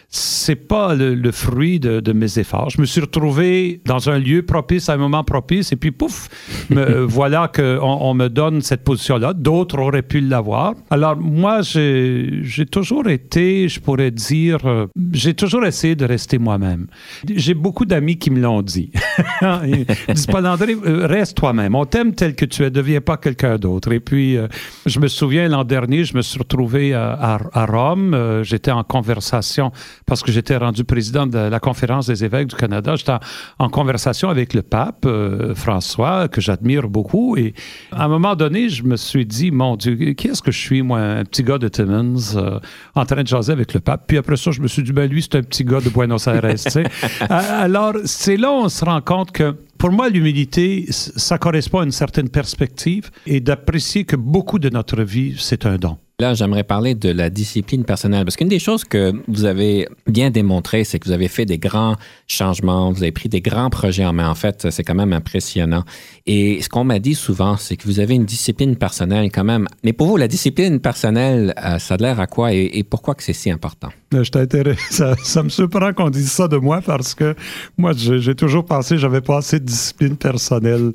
c'est 0.09 0.55
pas 0.55 0.95
le, 0.95 1.33
fruit 1.33 1.81
de, 1.81 2.13
mes 2.13 2.39
efforts. 2.39 2.71
Je 2.71 2.81
me 2.81 2.87
suis 2.87 3.01
retrouvé 3.01 3.81
dans 3.85 4.09
un 4.09 4.19
lieu 4.19 4.43
propice, 4.43 4.89
à 4.89 4.95
un 4.95 4.97
moment 4.97 5.25
propice, 5.25 5.73
et 5.73 5.77
puis 5.77 5.91
pouf, 5.91 6.29
me, 6.71 7.01
voilà 7.05 7.51
qu'on 7.55 7.81
on 7.83 8.15
me 8.15 8.29
donne 8.29 8.63
cette 8.63 8.85
position-là. 8.85 9.35
D'autres 9.35 9.79
auraient 9.79 10.03
pu 10.03 10.21
l'avoir. 10.21 10.75
Alors 10.91 11.17
moi, 11.17 11.61
j'ai 11.63 12.67
toujours 12.71 13.09
été, 13.09 13.69
je 13.69 13.81
pourrais 13.81 14.11
dire, 14.11 14.59
euh, 14.65 14.87
j'ai 15.13 15.35
toujours 15.35 15.65
essayé 15.65 15.97
de 15.97 16.05
rester 16.05 16.39
moi-même. 16.39 16.87
J'ai 17.29 17.55
beaucoup 17.55 17.85
d'amis 17.85 18.17
qui 18.17 18.31
me 18.31 18.41
l'ont 18.41 18.63
dit. 18.63 18.93
Ils 19.43 19.87
disent 20.15 20.27
pas 20.27 20.43
André, 20.49 20.75
euh, 20.75 21.07
reste 21.07 21.37
toi-même. 21.37 21.75
On 21.75 21.85
t'aime 21.85 22.15
tel 22.15 22.35
que 22.35 22.45
tu 22.45 22.63
es, 22.63 22.71
deviens 22.71 23.01
pas 23.01 23.17
quelqu'un 23.17 23.57
d'autre. 23.57 23.93
Et 23.93 24.01
puis, 24.01 24.37
euh, 24.37 24.47
je 24.87 25.01
me 25.01 25.09
souviens 25.09 25.49
l'an 25.49 25.65
dernier, 25.65 26.05
je 26.05 26.17
me 26.17 26.23
suis 26.23 26.39
retrouvé 26.39 26.95
à, 26.95 27.39
à 27.53 27.67
Rome. 27.67 28.43
J'étais 28.43 28.71
en 28.71 28.85
conversation 28.85 29.73
parce 30.07 30.23
que 30.23 30.31
j'étais 30.31 30.57
rendu 30.57 30.85
président 30.85 31.27
de 31.27 31.37
la 31.37 31.61
Conférence 31.61 32.07
des 32.07 32.25
évêques 32.25 32.49
du 32.49 32.55
Canada. 32.55 32.95
J'étais 32.97 33.13
en, 33.59 33.69
conversation 33.69 34.31
avec 34.31 34.55
le 34.55 34.63
pape 34.63 35.05
euh, 35.05 35.55
François, 35.55 36.29
que 36.29 36.41
j'admire 36.41 36.89
beaucoup. 36.89 37.37
Et 37.37 37.55
à 37.93 38.05
un 38.05 38.09
moment 38.09 38.37
donné, 38.37 38.69
je 38.69 38.85
me 38.85 38.97
suis 38.97 39.27
dit, 39.27 39.51
mon 39.51 39.77
Dieu, 39.77 39.97
qui 40.15 40.29
est-ce 40.29 40.43
que 40.43 40.53
je 40.53 40.59
suis, 40.59 40.83
moi, 40.83 41.01
un 41.01 41.25
petit 41.25 41.43
gars 41.43 41.59
de 41.59 41.69
Timmins, 41.69 42.37
euh, 42.37 42.61
en 42.95 43.05
train 43.05 43.23
de 43.23 43.27
jaser 43.27 43.53
avec 43.53 43.75
le 43.75 43.81
pape? 43.81 44.05
Puis 44.07 44.17
après 44.17 44.37
ça, 44.37 44.53
je 44.53 44.61
me 44.61 44.69
suis 44.69 44.83
dit, 44.83 44.93
ben 44.93 45.11
lui, 45.11 45.23
c'est 45.23 45.35
un 45.35 45.43
petit 45.43 45.65
gars 45.65 45.81
de 45.81 45.91
Buenos 45.91 46.27
Aires. 46.29 46.45
Alors, 47.29 47.95
c'est 48.05 48.37
là 48.37 48.51
où 48.51 48.55
on 48.55 48.69
se 48.69 48.85
rend 48.85 49.01
compte 49.01 49.33
que 49.33 49.57
pour 49.77 49.91
moi, 49.91 50.09
l'humilité, 50.09 50.87
ça 50.91 51.39
correspond 51.39 51.81
à 51.81 51.85
une 51.85 51.93
certaine 51.93 52.29
perspective 52.29 53.11
et 53.27 53.41
d'apprécier 53.41 54.05
que 54.05 54.17
beaucoup 54.17 54.59
de 54.59 54.71
notre 54.71 55.03
vie, 55.03 55.35
c'est 55.39 55.67
un 55.67 55.77
don. 55.77 55.99
Là, 56.19 56.33
j'aimerais 56.33 56.65
parler 56.65 56.95
de 56.95 57.11
la 57.11 57.29
discipline 57.29 57.85
personnelle, 57.85 58.25
parce 58.25 58.37
qu'une 58.37 58.49
des 58.49 58.59
choses 58.59 58.85
que 58.85 59.13
vous 59.29 59.45
avez 59.45 59.87
bien 60.07 60.31
démontré, 60.31 60.83
c'est 60.83 60.99
que 60.99 61.05
vous 61.05 61.13
avez 61.13 61.29
fait 61.29 61.45
des 61.45 61.59
grands 61.59 61.97
changements, 62.27 62.91
vous 62.91 63.03
avez 63.03 63.13
pris 63.13 63.29
des 63.29 63.43
grands 63.43 63.69
projets 63.69 64.07
en 64.07 64.15
main. 64.15 64.31
En 64.31 64.35
fait, 64.35 64.71
c'est 64.71 64.83
quand 64.83 64.95
même 64.95 65.13
impressionnant. 65.13 65.85
Et 66.25 66.63
ce 66.63 66.71
qu'on 66.71 66.85
m'a 66.85 67.01
dit 67.01 67.15
souvent, 67.15 67.59
c'est 67.59 67.77
que 67.77 67.85
vous 67.85 68.01
avez 68.01 68.15
une 68.15 68.25
discipline 68.25 68.77
personnelle 68.77 69.31
quand 69.31 69.45
même. 69.45 69.67
Mais 69.85 69.93
pour 69.93 70.07
vous, 70.07 70.17
la 70.17 70.27
discipline 70.27 70.81
personnelle, 70.81 71.53
euh, 71.63 71.79
ça 71.79 71.95
a 71.95 71.97
l'air 71.99 72.19
à 72.19 72.27
quoi 72.27 72.55
et, 72.55 72.83
pourquoi 72.83 73.15
que 73.15 73.23
c'est 73.23 73.35
si 73.35 73.51
important? 73.51 73.91
Euh, 74.15 74.25
je 74.25 74.75
ça, 74.91 75.17
ça 75.23 75.43
me 75.43 75.51
surprend 75.51 75.93
qu'on 75.93 76.09
dise 76.09 76.33
ça 76.33 76.49
de 76.49 76.57
moi 76.57 76.81
parce 76.81 77.15
que 77.15 77.35
moi, 77.77 77.93
j'ai 77.95 78.35
toujours 78.35 78.65
pensé 78.65 78.97
j'avais 78.97 79.21
pas 79.21 79.37
assez 79.37 79.61
de 79.61 79.67
discipline 79.67 80.17
personnelle. 80.17 80.93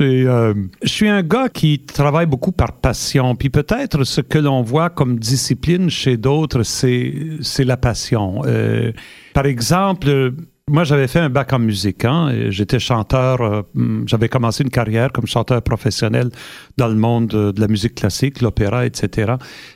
Euh, 0.00 0.54
je 0.82 0.88
suis 0.88 1.08
un 1.08 1.22
gars 1.22 1.48
qui 1.48 1.80
travaille 1.80 2.26
beaucoup 2.26 2.52
par 2.52 2.74
passion. 2.74 3.34
Puis 3.34 3.50
peut-être 3.50 4.04
ce 4.04 4.20
que 4.20 4.38
l'on 4.38 4.59
voit 4.62 4.90
comme 4.90 5.18
discipline 5.18 5.90
chez 5.90 6.16
d'autres, 6.16 6.62
c'est 6.62 7.64
la 7.64 7.76
passion. 7.76 8.42
Euh, 8.46 8.92
par 9.34 9.46
exemple, 9.46 10.32
moi, 10.68 10.84
j'avais 10.84 11.08
fait 11.08 11.18
un 11.18 11.30
bac 11.30 11.52
en 11.52 11.58
musique. 11.58 12.04
Hein, 12.04 12.32
J'étais 12.50 12.78
chanteur. 12.78 13.40
Euh, 13.40 13.62
j'avais 14.06 14.28
commencé 14.28 14.62
une 14.62 14.70
carrière 14.70 15.10
comme 15.12 15.26
chanteur 15.26 15.62
professionnel 15.62 16.30
dans 16.76 16.88
le 16.88 16.94
monde 16.94 17.26
de, 17.28 17.60
la 17.60 17.66
musique 17.66 17.96
classique, 17.96 18.40
l'opéra, 18.40 18.86
etc. 18.86 19.34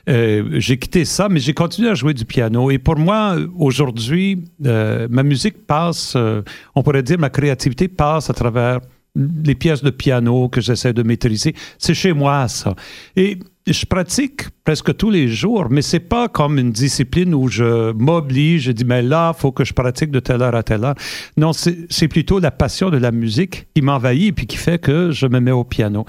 Euh, 0.09 0.45
j'ai 0.53 0.79
quitté 0.79 1.05
ça, 1.05 1.29
mais 1.29 1.41
j'ai 1.41 1.55
continué 1.55 1.91
à 1.91 1.95
jouer 1.95 2.15
du 2.15 2.25
piano. 2.25 2.71
Et 2.71 2.79
pour 2.79 2.97
moi, 2.97 3.37
aujourd'hui, 3.59 4.45
ma 4.61 5.23
musique 5.23 5.67
passe, 5.67 6.17
on 6.75 6.83
pourrait 6.83 7.03
dire, 7.03 7.19
ma 7.19 7.31
créativité 7.31 7.89
passe 7.89 8.31
à 8.31 8.35
travers 8.35 8.81
les 9.17 9.55
pièces 9.55 9.83
de 9.83 9.91
piano 9.91 10.49
que 10.49 10.61
j'essaie 10.61 10.93
de 10.93 11.03
maîtriser. 11.03 11.55
C'est 11.79 11.95
chez 11.95 12.13
moi, 12.13 12.49
ça. 12.49 12.75
Et 13.17 13.39
je 13.67 13.87
pratique 13.87 14.43
presque 14.63 14.97
tous 14.97 15.11
les 15.11 15.29
jours, 15.29 15.69
mais 15.71 15.81
c'est 15.81 16.01
pas 16.01 16.29
comme 16.29 16.59
une 16.59 16.71
discipline 16.71 17.35
où 17.35 17.49
je 17.49 17.93
m'oblige, 17.93 18.63
je 18.63 18.73
dis, 18.73 18.85
mais 18.85 19.03
là, 19.03 19.33
faut 19.33 19.53
que 19.53 19.65
je 19.65 19.73
pratique 19.73 20.11
de 20.11 20.21
telle 20.21 20.43
heure 20.43 20.55
à 20.55 20.63
telle 20.63 20.85
heure. 20.85 20.95
Non, 21.37 21.53
c'est 21.53 22.09
plutôt 22.09 22.41
la 22.41 22.51
passion 22.51 22.91
de 22.91 22.99
la 22.99 23.11
musique 23.11 23.67
qui 23.75 23.83
m'envahit 23.83 24.29
et 24.29 24.33
puis 24.33 24.47
qui 24.47 24.57
fait 24.57 24.79
que 24.79 25.11
je 25.11 25.27
me 25.27 25.41
mets 25.41 25.51
au 25.51 25.65
piano. 25.65 26.05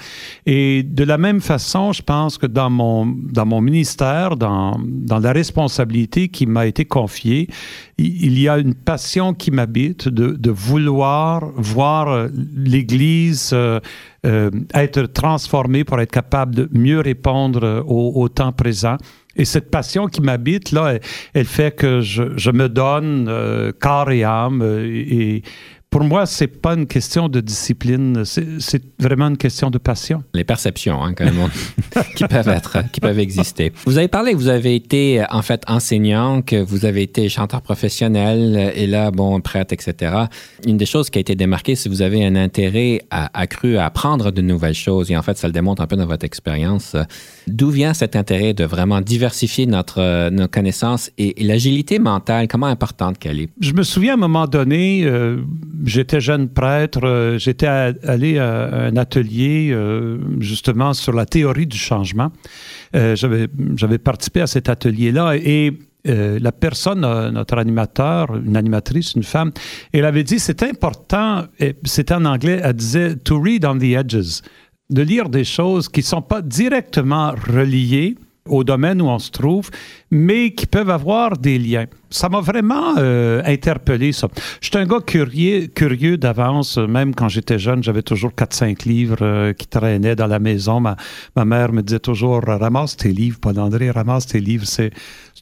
Et 0.45 0.83
de 0.83 1.03
la 1.03 1.17
même 1.17 1.41
façon, 1.41 1.93
je 1.93 2.01
pense 2.01 2.37
que 2.37 2.45
dans 2.45 2.69
mon, 2.69 3.05
dans 3.05 3.45
mon 3.45 3.61
ministère, 3.61 4.35
dans, 4.35 4.77
dans 4.85 5.19
la 5.19 5.31
responsabilité 5.31 6.27
qui 6.27 6.45
m'a 6.45 6.65
été 6.65 6.83
confiée, 6.85 7.49
il 7.97 8.37
y 8.37 8.49
a 8.49 8.57
une 8.57 8.73
passion 8.73 9.33
qui 9.33 9.51
m'habite 9.51 10.09
de, 10.09 10.31
de, 10.31 10.51
vouloir 10.51 11.51
voir 11.55 12.27
l'Église 12.53 13.51
euh, 13.53 13.79
euh, 14.25 14.49
être 14.73 15.03
transformé 15.03 15.83
pour 15.83 15.99
être 16.01 16.11
capable 16.11 16.55
de 16.55 16.69
mieux 16.71 16.99
répondre 16.99 17.83
au, 17.87 18.13
au 18.15 18.29
temps 18.29 18.51
présent. 18.51 18.97
Et 19.35 19.45
cette 19.45 19.69
passion 19.69 20.07
qui 20.07 20.21
m'habite, 20.21 20.71
là, 20.71 20.97
elle, 21.33 21.45
fait 21.45 21.75
que 21.75 22.01
je, 22.01 22.51
me 22.51 22.69
donne 22.69 23.27
euh, 23.29 23.71
corps 23.77 24.09
et 24.11 24.23
âme 24.23 24.63
et, 24.63 25.35
et 25.35 25.43
pour 25.95 26.03
moi, 26.03 26.25
c'est 26.25 26.47
pas 26.47 26.73
une 26.73 26.87
question 26.87 27.29
de 27.29 27.39
discipline, 27.39 28.25
c'est 28.25 28.83
vraiment 28.99 29.27
une 29.29 29.37
question 29.37 29.69
de 29.69 29.77
passion. 29.77 30.25
Les 30.33 30.43
perceptions, 30.43 31.01
hein, 31.01 31.13
quand 31.13 31.23
même, 31.23 31.49
qui 32.17 32.25
peuvent 32.25 32.49
être, 32.49 32.91
qui 32.91 32.99
peuvent 32.99 33.17
exister. 33.17 33.71
Vous 33.85 33.97
avez 33.97 34.09
parlé 34.09 34.33
que 34.33 34.37
vous 34.37 34.49
avez 34.49 34.75
été 34.75 35.23
en 35.29 35.41
fait 35.41 35.63
enseignant, 35.69 36.41
que 36.41 36.57
vous 36.57 36.83
avez 36.83 37.03
été 37.03 37.29
chanteur 37.29 37.61
professionnel 37.61 38.73
et 38.75 38.87
là, 38.87 39.09
bon, 39.09 39.39
prêtre, 39.39 39.71
etc. 39.71 40.13
Une 40.67 40.75
des 40.75 40.85
choses 40.85 41.09
qui 41.09 41.17
a 41.17 41.21
été 41.21 41.33
démarquée, 41.33 41.75
c'est 41.75 41.87
que 41.87 41.93
vous 41.93 42.01
avez 42.01 42.25
un 42.25 42.35
intérêt 42.35 42.99
accru 43.09 43.77
à 43.77 43.85
apprendre 43.85 44.31
de 44.31 44.41
nouvelles 44.41 44.73
choses 44.73 45.09
et 45.11 45.15
en 45.15 45.21
fait, 45.21 45.37
ça 45.37 45.47
le 45.47 45.53
démontre 45.53 45.81
un 45.81 45.87
peu 45.87 45.95
dans 45.95 46.07
votre 46.07 46.25
expérience. 46.25 46.97
D'où 47.47 47.69
vient 47.69 47.93
cet 47.93 48.15
intérêt 48.15 48.53
de 48.53 48.63
vraiment 48.63 49.01
diversifier 49.01 49.65
notre, 49.65 50.29
nos 50.29 50.47
connaissances 50.47 51.11
et, 51.17 51.43
l'agilité 51.43 51.99
mentale, 51.99 52.47
comment 52.47 52.65
importante 52.65 53.19
qu'elle 53.19 53.39
est? 53.39 53.49
Je 53.59 53.73
me 53.73 53.83
souviens 53.83 54.11
à 54.11 54.15
un 54.15 54.19
moment 54.19 54.47
donné, 54.47 55.03
euh, 55.05 55.37
j'étais 55.83 56.21
jeune 56.21 56.49
prêtre, 56.49 57.01
euh, 57.03 57.37
j'étais 57.37 57.67
allé 57.67 58.39
à 58.39 58.85
un 58.85 58.97
atelier 58.97 59.69
euh, 59.71 60.17
justement 60.39 60.93
sur 60.93 61.13
la 61.13 61.25
théorie 61.25 61.67
du 61.67 61.77
changement. 61.77 62.31
Euh, 62.95 63.15
J'avais 63.15 63.97
participé 63.97 64.41
à 64.41 64.47
cet 64.47 64.69
atelier-là 64.69 65.35
et 65.35 65.73
euh, 66.07 66.37
la 66.39 66.51
personne, 66.51 67.01
notre 67.01 67.57
animateur, 67.57 68.35
une 68.35 68.55
animatrice, 68.55 69.13
une 69.15 69.23
femme, 69.23 69.51
elle 69.91 70.05
avait 70.05 70.23
dit 70.23 70.39
c'est 70.39 70.61
important, 70.61 71.45
c'était 71.83 72.13
en 72.13 72.25
anglais, 72.25 72.59
elle 72.63 72.73
disait 72.73 73.15
to 73.15 73.39
read 73.41 73.65
on 73.65 73.77
the 73.77 73.95
edges, 73.95 74.41
de 74.89 75.01
lire 75.01 75.29
des 75.29 75.43
choses 75.43 75.89
qui 75.89 76.01
ne 76.01 76.05
sont 76.05 76.21
pas 76.21 76.41
directement 76.41 77.31
reliées 77.31 78.15
au 78.47 78.63
domaine 78.63 79.01
où 79.01 79.05
on 79.05 79.17
se 79.17 79.31
trouve, 79.31 79.71
mais 80.11 80.53
qui 80.53 80.67
peuvent 80.67 80.91
avoir 80.91 81.35
des 81.35 81.57
liens. 81.57 81.87
Ça 82.11 82.29
m'a 82.29 82.41
vraiment 82.41 82.93
euh, 82.97 83.41
interpellé, 83.43 84.11
ça. 84.11 84.27
J'étais 84.61 84.77
un 84.77 84.85
gars 84.85 84.99
curieux, 85.01 86.17
d'avance. 86.17 86.77
Même 86.77 87.15
quand 87.15 87.27
j'étais 87.27 87.57
jeune, 87.57 87.81
j'avais 87.81 88.03
toujours 88.03 88.31
4-5 88.31 88.87
livres 88.87 89.17
euh, 89.21 89.53
qui 89.53 89.67
traînaient 89.67 90.15
dans 90.15 90.27
la 90.27 90.37
maison. 90.37 90.79
Ma, 90.79 90.95
ma 91.35 91.43
mère 91.43 91.73
me 91.73 91.81
disait 91.81 91.99
toujours 91.99 92.43
«Ramasse 92.45 92.97
tes 92.97 93.11
livres, 93.11 93.39
Paul 93.41 93.59
André, 93.59 93.89
ramasse 93.89 94.27
tes 94.27 94.39
livres.» 94.39 94.65
C'est 94.67 94.91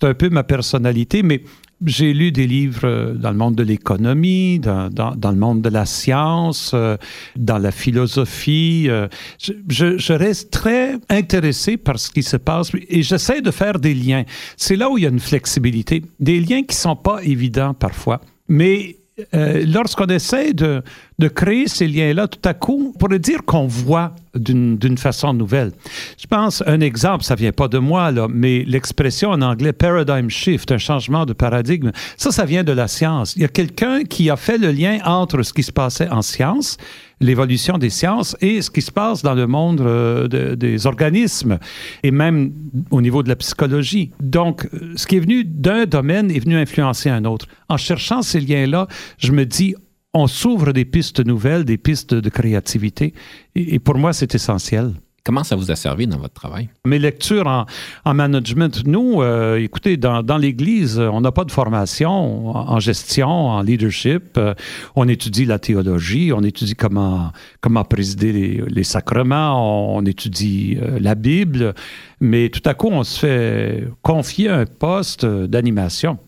un 0.02 0.14
peu 0.14 0.30
ma 0.30 0.44
personnalité, 0.44 1.24
mais 1.24 1.44
j'ai 1.86 2.14
lu 2.14 2.32
des 2.32 2.48
livres 2.48 3.14
dans 3.14 3.32
le 3.32 3.38
monde 3.38 3.56
de 3.56 3.64
l'économie, 3.64 4.60
dans, 4.60 4.90
dans, 4.90 5.32
le 5.32 5.38
monde 5.38 5.62
de 5.62 5.70
la 5.70 5.86
science, 5.86 6.72
euh, 6.74 6.98
dans 7.36 7.58
la 7.58 7.72
philosophie. 7.72 8.86
Euh, 8.90 9.08
je, 9.40 9.98
je, 9.98 10.14
reste 10.14 10.52
très 10.52 10.98
intéressé 11.10 11.78
par 11.78 12.00
ce 12.00 12.10
qui 12.10 12.24
se 12.24 12.38
passe 12.38 12.72
et 12.90 13.02
j'essaie 13.02 13.42
de 13.42 13.52
faire 13.52 13.80
des 13.80 13.94
liens. 13.94 14.24
C'est 14.58 14.76
là 14.76 14.90
où 14.90 14.98
il 14.98 15.04
y 15.04 15.08
a 15.08 15.10
une 15.10 15.20
flexibilité, 15.20 16.04
des 16.20 16.40
liens 16.40 16.64
qui 16.64 16.76
sont 16.76 16.96
pas 16.96 17.24
évidents 17.24 17.74
parfois, 17.74 18.22
mais 18.48 18.98
euh, 19.36 19.64
lorsqu'on 19.68 20.08
essaie 20.08 20.54
de, 20.54 20.82
de, 21.20 21.28
créer 21.28 21.68
ces 21.68 21.88
liens-là, 21.88 22.28
tout 22.28 22.50
à 22.50 22.56
coup, 22.56 22.94
on 22.96 22.98
pourrait 22.98 23.20
dire 23.20 23.44
qu'on 23.46 23.68
voit 23.68 24.16
d'une 24.34 24.98
façon 24.98 25.36
nouvelle. 25.36 25.72
Je 26.20 26.26
pense, 26.26 26.64
un 26.66 26.80
exemple, 26.80 27.24
ça 27.24 27.36
vient 27.36 27.52
pas 27.52 27.68
de 27.68 27.78
moi, 27.78 28.12
là, 28.12 28.28
mais 28.28 28.64
l'expression 28.66 29.30
en 29.30 29.42
anglais 29.44 29.72
paradigm 29.72 30.30
shift, 30.30 30.72
un 30.72 30.80
changement 30.80 31.28
de 31.28 31.34
paradigme, 31.34 31.92
ça, 32.18 32.32
ça 32.32 32.46
vient 32.46 32.64
de 32.64 32.72
la 32.72 32.88
science. 32.88 33.36
Il 33.36 33.44
y 33.44 33.46
a 33.46 33.50
quelqu'un 33.50 34.04
qui 34.04 34.32
a 34.32 34.36
fait 34.36 34.58
le 34.58 34.72
lien 34.72 34.98
entre 35.06 35.44
ce 35.44 35.54
qui 35.54 35.62
se 35.62 35.72
passait 35.72 36.10
en 36.10 36.24
science 36.24 36.78
l'évolution 37.24 37.78
des 37.78 37.90
sciences 37.90 38.36
et 38.42 38.62
ce 38.62 38.70
qui 38.70 38.82
se 38.82 38.92
passe 38.92 39.24
dans 39.24 39.34
le 39.34 39.48
monde 39.48 39.82
euh, 39.82 40.28
de, 40.28 40.56
des 40.56 40.86
organismes 40.86 41.58
et 42.04 42.12
même 42.12 42.52
au 42.92 43.02
niveau 43.02 43.24
de 43.24 43.30
la 43.30 43.36
psychologie. 43.36 44.12
Donc, 44.20 44.68
ce 44.96 45.08
qui 45.08 45.16
est 45.18 45.20
venu 45.20 45.44
d'un 45.44 45.86
domaine 45.86 46.30
est 46.30 46.40
venu 46.40 46.56
influencer 46.56 47.10
un 47.10 47.26
autre. 47.26 47.48
En 47.70 47.78
cherchant 47.78 48.22
ces 48.22 48.40
liens-là, 48.40 48.88
je 49.18 49.32
me 49.32 49.46
dis, 49.46 49.76
on 50.14 50.28
s'ouvre 50.28 50.74
des 50.74 50.86
pistes 50.86 51.26
nouvelles, 51.26 51.66
des 51.66 51.78
pistes 51.78 52.14
de 52.14 52.30
créativité. 52.30 53.14
Et 53.56 53.80
pour 53.80 53.98
moi, 53.98 54.14
c'est 54.14 54.36
essentiel. 54.36 54.92
Comment 55.26 55.46
ça 55.46 55.56
vous 55.56 55.72
a 55.72 55.78
servi 55.78 56.06
dans 56.06 56.18
votre 56.18 56.34
travail? 56.34 56.68
Mes 56.86 57.00
lectures 57.00 57.48
en, 57.48 57.66
en 58.04 58.14
management, 58.14 58.86
nous, 58.86 59.22
euh, 59.22 59.58
écoutez, 59.58 59.96
dans, 59.96 60.38
l'Église, 60.38 61.00
on 61.00 61.22
n'a 61.22 61.32
pas 61.32 61.46
de 61.46 61.52
formation 61.52 62.50
en, 62.54 62.80
gestion, 62.82 63.30
en 63.30 63.62
leadership. 63.62 64.38
Euh, 64.38 64.54
on 64.98 65.08
étudie 65.08 65.46
la 65.46 65.60
théologie, 65.60 66.34
on 66.34 66.44
étudie 66.44 66.76
comment, 66.76 67.32
comment 67.62 67.86
présider 67.86 68.66
les, 68.68 68.84
sacrements, 68.84 69.96
on, 69.96 70.00
on 70.00 70.06
étudie 70.06 70.78
euh, 70.82 71.00
la 71.00 71.16
Bible, 71.16 71.74
mais 72.20 72.50
tout 72.50 72.68
à 72.68 72.74
coup, 72.74 72.90
on 72.92 73.04
se 73.04 73.20
fait 73.20 73.88
confier 74.02 74.50
un 74.50 74.66
poste 74.66 75.26
d'animation 75.26 76.20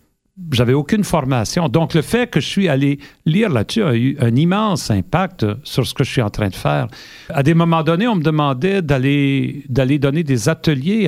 j'avais 0.52 0.74
aucune 0.74 1.02
formation. 1.02 1.68
Donc, 1.68 1.94
le 1.94 2.02
fait 2.02 2.28
que 2.28 2.40
je 2.40 2.46
suis 2.46 2.68
allé 2.68 2.98
lire 3.24 3.48
là-dessus 3.48 3.82
a 3.82 3.96
eu 3.96 4.16
un 4.20 4.34
immense 4.36 4.90
impact 4.90 5.46
sur 5.64 5.86
ce 5.86 5.94
que 5.94 6.04
je 6.04 6.10
suis 6.10 6.22
en 6.22 6.30
train 6.30 6.48
de 6.48 6.54
faire. 6.54 6.88
À 7.30 7.42
des 7.42 7.54
moments 7.54 7.82
donnés, 7.82 8.06
on 8.06 8.16
me 8.16 8.22
demandait 8.22 8.82
d'aller, 8.82 9.64
donner 9.68 10.22
des 10.22 10.48
ateliers 10.48 11.06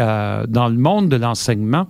dans 0.49 0.69
le 0.69 0.77
monde 0.77 1.09
de 1.09 1.17
l'enseignement. 1.17 1.87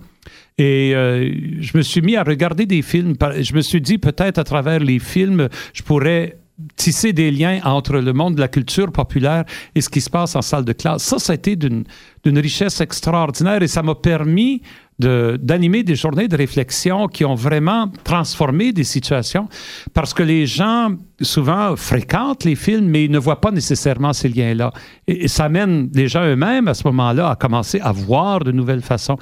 Et 0.59 0.92
euh, 0.94 1.33
je 1.61 1.77
me 1.77 1.83
suis 1.83 2.03
mis 2.03 2.16
à 2.16 2.24
regarder 2.24 2.66
des 2.66 2.83
films. 2.83 3.14
Je 3.40 3.55
me 3.55 3.61
suis 3.61 3.81
dit, 3.81 3.98
peut-être 3.98 4.38
à 4.38 4.44
travers 4.44 4.81
les 4.81 4.98
films, 4.98 5.48
je 5.72 5.83
pourrais 5.83 6.38
tisser 6.74 7.12
des 7.12 7.31
liens 7.31 7.61
entre 7.62 7.98
le 7.98 8.12
monde 8.12 8.35
de 8.35 8.40
la 8.40 8.48
culture 8.48 8.90
populaire 8.90 9.44
et 9.77 9.81
ce 9.81 9.88
qui 9.88 10.01
se 10.01 10.11
passe 10.11 10.35
en 10.35 10.42
salle 10.42 10.64
de 10.64 10.72
classe. 10.72 11.05
Ça, 11.05 11.20
ça 11.20 11.33
a 11.33 11.37
été 11.37 11.55
d'une 11.55 11.85
richesse 12.24 12.81
extraordinaire 12.81 13.62
et 13.62 13.68
ça 13.68 13.85
m'a 13.85 13.94
permis 13.94 14.62
d'animer 14.98 15.82
de, 15.82 15.88
des 15.88 15.94
journées 15.94 16.28
de 16.28 16.37
réflexion 16.37 17.06
qui 17.06 17.24
ont 17.24 17.34
vraiment 17.34 17.90
transformé 18.02 18.72
des 18.72 18.84
situations 18.84 19.48
parce 19.94 20.12
que 20.12 20.22
les 20.22 20.46
gens 20.46 20.90
souvent 21.20 21.76
fréquentent 21.76 22.44
les 22.44 22.56
films 22.56 22.87
mais 22.87 23.04
ils 23.04 23.11
ne 23.11 23.18
voient 23.18 23.40
pas 23.40 23.52
nécessairement 23.52 24.12
ces 24.12 24.28
liens-là. 24.28 24.72
Et, 25.06 25.28
ça 25.28 25.44
amène 25.44 25.88
les 25.94 26.08
gens 26.08 26.24
eux-mêmes 26.24 26.68
à 26.68 26.74
ce 26.74 26.87
moment-là 26.88 27.30
à 27.30 27.37
commencer 27.37 27.80
à 27.80 27.92
voir 27.92 28.40
de 28.40 28.50
nouvelles 28.50 28.82
façons. 28.82 29.16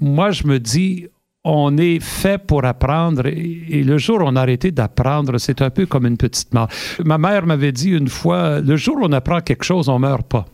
Moi, 0.00 0.30
je 0.30 0.46
me 0.46 0.58
dis, 0.58 1.06
on 1.44 1.76
est 1.76 2.00
fait 2.00 2.38
pour 2.38 2.64
apprendre 2.64 3.26
et, 3.26 3.64
et 3.68 3.82
le 3.84 3.98
jour 3.98 4.20
où 4.20 4.24
on 4.24 4.36
a 4.36 4.40
arrêté 4.40 4.70
d'apprendre, 4.70 5.38
c'est 5.38 5.62
un 5.62 5.70
peu 5.70 5.86
comme 5.86 6.06
une 6.06 6.16
petite 6.16 6.52
mort. 6.54 6.68
Ma 7.04 7.18
mère 7.18 7.46
m'avait 7.46 7.72
dit 7.72 7.90
une 7.90 8.08
fois, 8.08 8.60
le 8.60 8.76
jour 8.76 8.96
où 8.96 9.04
on 9.04 9.12
apprend 9.12 9.40
quelque 9.40 9.64
chose, 9.64 9.88
on 9.88 9.98
meurt 9.98 10.26
pas. 10.26 10.46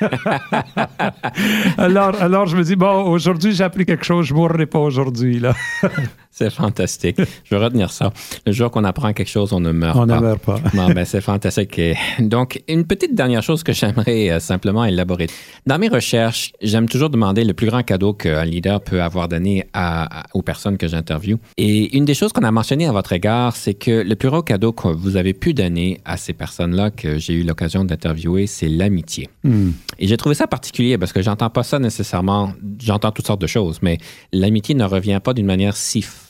alors, 1.78 2.20
alors, 2.20 2.46
je 2.46 2.56
me 2.56 2.62
dis, 2.62 2.76
bon, 2.76 3.10
aujourd'hui, 3.10 3.52
j'ai 3.52 3.64
appris 3.64 3.86
quelque 3.86 4.04
chose, 4.04 4.26
je 4.26 4.34
mourrai 4.34 4.66
pas 4.66 4.78
aujourd'hui. 4.78 5.42
c'est 6.30 6.50
fantastique. 6.50 7.16
Je 7.44 7.54
vais 7.54 7.64
retenir 7.64 7.90
ça. 7.90 8.12
Le 8.46 8.52
jour 8.52 8.70
qu'on 8.70 8.84
apprend 8.84 9.12
quelque 9.12 9.28
chose, 9.28 9.52
on 9.52 9.60
ne 9.60 9.72
meurt 9.72 9.96
on 9.96 10.06
pas. 10.06 10.18
On 10.18 10.20
ne 10.20 10.26
meurt 10.26 10.40
pas. 10.40 10.60
ben, 10.94 11.04
c'est 11.04 11.20
fantastique. 11.20 11.80
Donc, 12.20 12.62
une 12.68 12.84
petite 12.84 13.14
dernière 13.14 13.42
chose 13.42 13.62
que 13.62 13.72
j'aimerais 13.72 14.30
euh, 14.30 14.40
simplement 14.40 14.84
élaborer. 14.84 15.26
Dans 15.66 15.78
mes 15.78 15.88
recherches, 15.88 16.52
j'aime 16.62 16.88
toujours 16.88 17.10
demander 17.10 17.44
le 17.44 17.54
plus 17.54 17.66
grand 17.66 17.82
cadeau 17.82 18.12
qu'un 18.12 18.44
leader 18.44 18.80
peut 18.80 19.02
avoir 19.02 19.28
donné 19.28 19.66
à, 19.72 20.20
à, 20.20 20.26
aux 20.34 20.42
personnes 20.42 20.78
que 20.78 20.86
j'interviewe. 20.86 21.38
Et 21.56 21.96
une 21.96 22.04
des 22.04 22.14
choses 22.14 22.32
qu'on 22.32 22.44
a 22.44 22.50
mentionné 22.50 22.86
à 22.86 22.92
votre 22.92 23.12
égard, 23.12 23.56
c'est 23.56 23.74
que 23.74 23.90
le 23.90 24.14
plus 24.14 24.28
grand 24.28 24.42
cadeau 24.42 24.72
que 24.72 24.88
vous 24.88 25.16
avez 25.16 25.34
pu 25.34 25.54
donner 25.54 26.00
à 26.04 26.16
ces 26.16 26.32
personnes-là 26.32 26.90
que 26.90 27.18
j'ai 27.18 27.34
eu 27.34 27.42
l'occasion 27.42 27.84
d'interviewer, 27.84 28.46
c'est 28.46 28.68
l'amitié. 28.68 29.28
Mm. 29.42 29.70
Et 29.98 30.06
j'ai 30.06 30.16
trouvé 30.16 30.34
ça 30.34 30.46
particulier 30.46 30.98
parce 30.98 31.12
que 31.12 31.22
j'entends 31.22 31.50
pas 31.50 31.62
ça 31.62 31.78
nécessairement. 31.78 32.52
J'entends 32.80 33.10
toutes 33.10 33.26
sortes 33.26 33.40
de 33.40 33.46
choses, 33.46 33.80
mais 33.82 33.98
l'amitié 34.32 34.74
ne 34.74 34.84
revient 34.84 35.20
pas 35.22 35.34
d'une 35.34 35.46
manière 35.46 35.76
si 35.76 36.02
forte. 36.02 36.27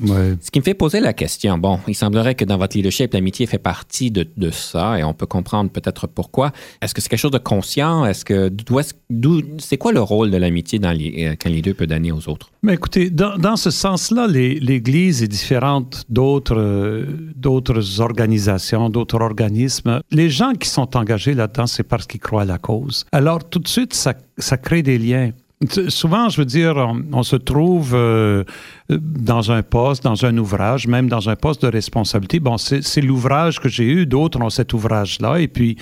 Ouais. 0.00 0.36
Ce 0.40 0.50
qui 0.50 0.58
me 0.58 0.64
fait 0.64 0.74
poser 0.74 1.00
la 1.00 1.12
question, 1.12 1.58
bon, 1.58 1.78
il 1.86 1.94
semblerait 1.94 2.34
que 2.34 2.44
dans 2.44 2.58
votre 2.58 2.76
leadership, 2.76 3.12
l'amitié 3.12 3.46
fait 3.46 3.58
partie 3.58 4.10
de, 4.10 4.26
de, 4.36 4.50
ça 4.50 4.98
et 4.98 5.04
on 5.04 5.14
peut 5.14 5.26
comprendre 5.26 5.70
peut-être 5.70 6.06
pourquoi. 6.06 6.52
Est-ce 6.82 6.94
que 6.94 7.00
c'est 7.00 7.08
quelque 7.08 7.20
chose 7.20 7.30
de 7.30 7.38
conscient? 7.38 8.04
Est-ce 8.04 8.24
que 8.24 8.50
c'est 9.58 9.78
quoi 9.78 9.92
le 9.92 10.00
rôle 10.00 10.30
de 10.30 10.36
l'amitié 10.36 10.78
qu'un 10.78 11.50
leader 11.50 11.74
peut 11.74 11.86
donner 11.86 12.12
aux 12.12 12.28
autres? 12.28 12.50
Mais 12.62 12.74
écoutez, 12.74 13.10
dans, 13.10 13.36
dans 13.38 13.56
ce 13.56 13.70
sens-là, 13.70 14.26
l'Église 14.26 15.22
est 15.22 15.28
différente 15.28 16.04
d'autres 16.08 16.58
euh, 16.58 17.06
d'autres 17.36 18.00
organisations, 18.00 18.90
d'autres 18.90 19.20
organismes. 19.20 20.00
Les 20.10 20.28
gens 20.28 20.52
qui 20.52 20.68
sont 20.68 20.96
engagés 20.96 21.34
là-dedans, 21.34 21.66
c'est 21.66 21.82
parce 21.82 22.06
qu'ils 22.06 22.20
croient 22.20 22.42
à 22.42 22.46
la 22.46 22.58
cause. 22.58 23.06
Alors, 23.12 23.48
tout 23.48 23.58
de 23.58 23.68
suite, 23.68 23.94
ça, 23.94 24.14
ça 24.38 24.56
crée 24.56 24.82
des 24.82 24.98
liens. 24.98 25.30
Souvent, 25.68 26.30
je 26.30 26.38
veux 26.38 26.46
dire, 26.46 26.74
on, 27.12 27.22
se 27.22 27.36
trouve 27.36 27.92
euh, 27.94 28.44
dans 28.88 29.52
un 29.52 29.62
poste, 29.62 30.02
dans 30.02 30.24
un 30.24 30.38
ouvrage, 30.38 30.86
même 30.86 31.10
dans 31.10 31.28
un 31.28 31.36
poste 31.36 31.60
de 31.60 31.68
responsabilité. 31.68 32.40
Bon, 32.40 32.56
c'est 32.56 33.02
l'ouvrage 33.02 33.60
que 33.60 33.68
j'ai 33.68 33.84
eu, 33.84 34.06
d'autres 34.06 34.40
ont 34.40 34.48
cet 34.48 34.72
ouvrage-là. 34.72 35.38
Et 35.38 35.48
puis, 35.48 35.76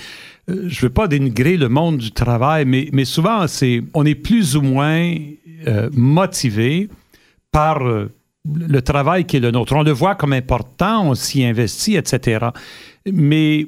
euh, 0.49 0.65
je 0.67 0.79
ne 0.79 0.81
veux 0.81 0.93
pas 0.93 1.07
dénigrer 1.07 1.55
le 1.55 1.69
monde 1.69 1.97
du 1.97 2.11
travail, 2.11 2.65
mais, 2.65 3.05
souvent, 3.05 3.47
c'est 3.47 3.81
on 3.93 4.05
est 4.05 4.15
plus 4.15 4.57
ou 4.57 4.61
moins 4.61 5.15
euh, 5.65 5.89
motivé 5.93 6.89
par 7.53 7.79
le 7.81 8.81
travail 8.81 9.23
qui 9.23 9.37
est 9.37 9.39
le 9.39 9.51
nôtre. 9.51 9.73
On 9.77 9.83
le 9.83 9.91
voit 9.91 10.15
comme 10.15 10.33
important, 10.33 11.07
on 11.07 11.15
s'y 11.15 11.45
investit, 11.45 11.95
etc. 11.95 12.47
Mais 13.09 13.65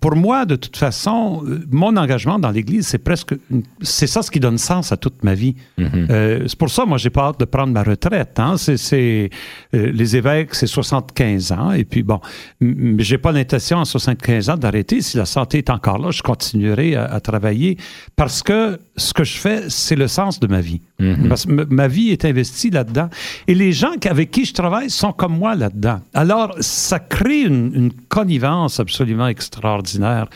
pour 0.00 0.14
moi, 0.14 0.44
de 0.44 0.54
toute 0.54 0.76
façon, 0.76 1.42
mon 1.68 1.96
engagement 1.96 2.38
dans 2.38 2.50
l'Église, 2.50 2.86
c'est 2.86 2.98
presque, 2.98 3.34
c'est 3.82 4.06
ça 4.06 4.22
ce 4.22 4.30
qui 4.30 4.38
donne 4.38 4.58
sens 4.58 4.92
à 4.92 4.96
toute 4.96 5.24
ma 5.24 5.34
vie. 5.34 5.56
Mhm. 5.76 6.06
Euh, 6.10 6.44
c'est 6.46 6.56
pour 6.56 6.70
ça, 6.70 6.84
moi, 6.86 6.98
j'ai 6.98 7.10
pas 7.10 7.24
hâte 7.28 7.40
de 7.40 7.44
prendre 7.44 7.72
ma 7.72 7.82
retraite. 7.82 8.38
Hein. 8.38 8.54
C'est, 8.56 9.30
euh, 9.74 9.90
les 9.92 10.16
évêques, 10.16 10.54
c'est 10.54 10.68
75 10.68 11.50
ans, 11.50 11.72
et 11.72 11.84
puis 11.84 12.04
bon, 12.04 12.20
j'ai 12.98 13.18
pas 13.18 13.32
l'intention 13.32 13.80
à 13.80 13.84
75 13.84 14.50
ans 14.50 14.56
d'arrêter. 14.56 15.02
Si 15.02 15.16
la 15.16 15.26
santé 15.26 15.58
est 15.58 15.70
encore 15.70 15.98
là, 15.98 16.12
je 16.12 16.22
continuerai 16.22 16.94
à, 16.94 17.04
à 17.06 17.20
travailler 17.20 17.76
parce 18.14 18.42
que 18.42 18.78
ce 18.96 19.12
que 19.12 19.24
je 19.24 19.36
fais, 19.36 19.68
c'est 19.68 19.96
le 19.96 20.06
sens 20.06 20.38
de 20.38 20.46
ma 20.46 20.60
vie. 20.60 20.80
Mhm. 21.00 21.28
Parce 21.28 21.44
que 21.46 21.50
ma 21.74 21.88
vie 21.88 22.10
est 22.10 22.24
investie 22.24 22.70
là-dedans. 22.70 23.08
Et 23.48 23.54
les 23.54 23.72
gens 23.72 23.92
avec 24.08 24.30
qui 24.30 24.44
je 24.44 24.54
travaille 24.54 24.90
sont 24.90 25.12
comme 25.12 25.36
moi 25.36 25.56
là-dedans. 25.56 26.00
Alors, 26.14 26.54
ça 26.60 27.00
crée 27.00 27.42
une, 27.42 27.72
une 27.74 27.92
connivence 28.08 28.78
absolument 28.78 29.26
extraordinaire. 29.26 30.28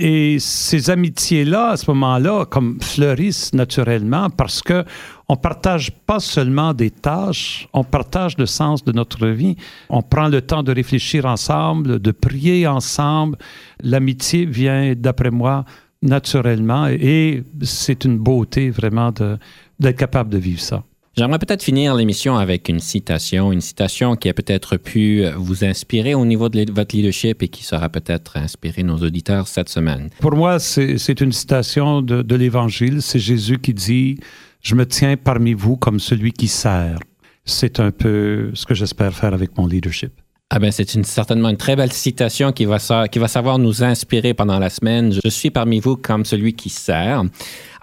Et 0.00 0.38
ces 0.38 0.90
amitiés-là, 0.90 1.70
à 1.70 1.76
ce 1.76 1.90
moment-là, 1.90 2.46
comme 2.46 2.78
fleurissent 2.80 3.52
naturellement 3.52 4.30
parce 4.30 4.62
que 4.62 4.84
on 5.28 5.36
partage 5.36 5.90
pas 6.06 6.20
seulement 6.20 6.72
des 6.72 6.90
tâches, 6.90 7.68
on 7.74 7.82
partage 7.84 8.38
le 8.38 8.46
sens 8.46 8.82
de 8.84 8.92
notre 8.92 9.26
vie. 9.26 9.56
On 9.90 10.00
prend 10.00 10.28
le 10.28 10.40
temps 10.40 10.62
de 10.62 10.72
réfléchir 10.72 11.26
ensemble, 11.26 11.98
de 12.00 12.10
prier 12.12 12.66
ensemble. 12.66 13.36
L'amitié 13.82 14.46
vient, 14.46 14.94
d'après 14.96 15.30
moi, 15.32 15.64
naturellement 16.00 16.86
et 16.86 17.42
c'est 17.62 18.04
une 18.04 18.18
beauté 18.18 18.70
vraiment 18.70 19.10
de- 19.10 19.36
d'être 19.80 19.96
capable 19.96 20.30
de 20.30 20.38
vivre 20.38 20.60
ça. 20.60 20.84
J'aimerais 21.18 21.40
peut-être 21.40 21.64
finir 21.64 21.96
l'émission 21.96 22.36
avec 22.36 22.68
une 22.68 22.78
citation, 22.78 23.50
une 23.50 23.60
citation 23.60 24.14
qui 24.14 24.28
a 24.28 24.34
peut-être 24.34 24.76
pu 24.76 25.24
vous 25.36 25.64
inspirer 25.64 26.14
au 26.14 26.24
niveau 26.24 26.48
de 26.48 26.64
votre 26.72 26.94
leadership 26.94 27.42
et 27.42 27.48
qui 27.48 27.64
sera 27.64 27.88
peut-être 27.88 28.36
inspirer 28.36 28.84
nos 28.84 28.98
auditeurs 28.98 29.48
cette 29.48 29.68
semaine. 29.68 30.10
Pour 30.20 30.36
moi, 30.36 30.60
c'est 30.60 30.96
c'est 30.96 31.20
une 31.20 31.32
citation 31.32 32.02
de, 32.02 32.22
de 32.22 32.36
l'Évangile. 32.36 33.02
C'est 33.02 33.18
Jésus 33.18 33.58
qui 33.58 33.74
dit 33.74 34.20
Je 34.60 34.76
me 34.76 34.86
tiens 34.86 35.16
parmi 35.16 35.54
vous 35.54 35.76
comme 35.76 35.98
celui 35.98 36.32
qui 36.32 36.46
sert. 36.46 37.00
C'est 37.44 37.80
un 37.80 37.90
peu 37.90 38.52
ce 38.54 38.64
que 38.64 38.74
j'espère 38.74 39.12
faire 39.12 39.34
avec 39.34 39.58
mon 39.58 39.66
leadership. 39.66 40.12
Ah 40.50 40.58
ben, 40.58 40.70
c'est 40.72 40.94
une, 40.94 41.04
certainement 41.04 41.50
une 41.50 41.58
très 41.58 41.76
belle 41.76 41.92
citation 41.92 42.52
qui 42.52 42.64
va, 42.64 42.78
sa- 42.78 43.06
qui 43.06 43.18
va 43.18 43.28
savoir 43.28 43.58
nous 43.58 43.84
inspirer 43.84 44.32
pendant 44.32 44.58
la 44.58 44.70
semaine. 44.70 45.12
Je 45.22 45.28
suis 45.28 45.50
parmi 45.50 45.78
vous 45.78 45.96
comme 45.96 46.24
celui 46.24 46.54
qui 46.54 46.70
sert. 46.70 47.22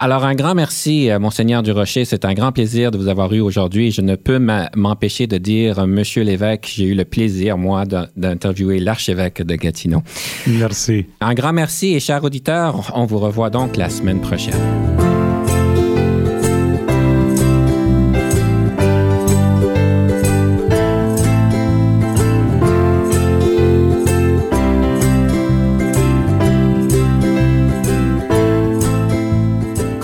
Alors, 0.00 0.24
un 0.24 0.34
grand 0.34 0.56
merci, 0.56 1.08
euh, 1.08 1.20
Monseigneur 1.20 1.62
Durocher. 1.62 2.04
C'est 2.04 2.24
un 2.24 2.34
grand 2.34 2.50
plaisir 2.50 2.90
de 2.90 2.98
vous 2.98 3.06
avoir 3.06 3.32
eu 3.32 3.38
aujourd'hui. 3.38 3.92
Je 3.92 4.00
ne 4.00 4.16
peux 4.16 4.40
m'empêcher 4.74 5.28
de 5.28 5.38
dire, 5.38 5.86
Monsieur 5.86 6.24
l'évêque, 6.24 6.68
j'ai 6.74 6.86
eu 6.86 6.94
le 6.96 7.04
plaisir, 7.04 7.56
moi, 7.56 7.84
d'interviewer 8.16 8.80
l'archevêque 8.80 9.42
de 9.42 9.54
Gatineau. 9.54 10.02
Merci. 10.48 11.06
Un 11.20 11.34
grand 11.34 11.52
merci 11.52 11.94
et 11.94 12.00
chers 12.00 12.24
auditeurs, 12.24 12.90
on 12.96 13.04
vous 13.06 13.20
revoit 13.20 13.48
donc 13.48 13.76
la 13.76 13.88
semaine 13.90 14.20
prochaine. 14.20 14.54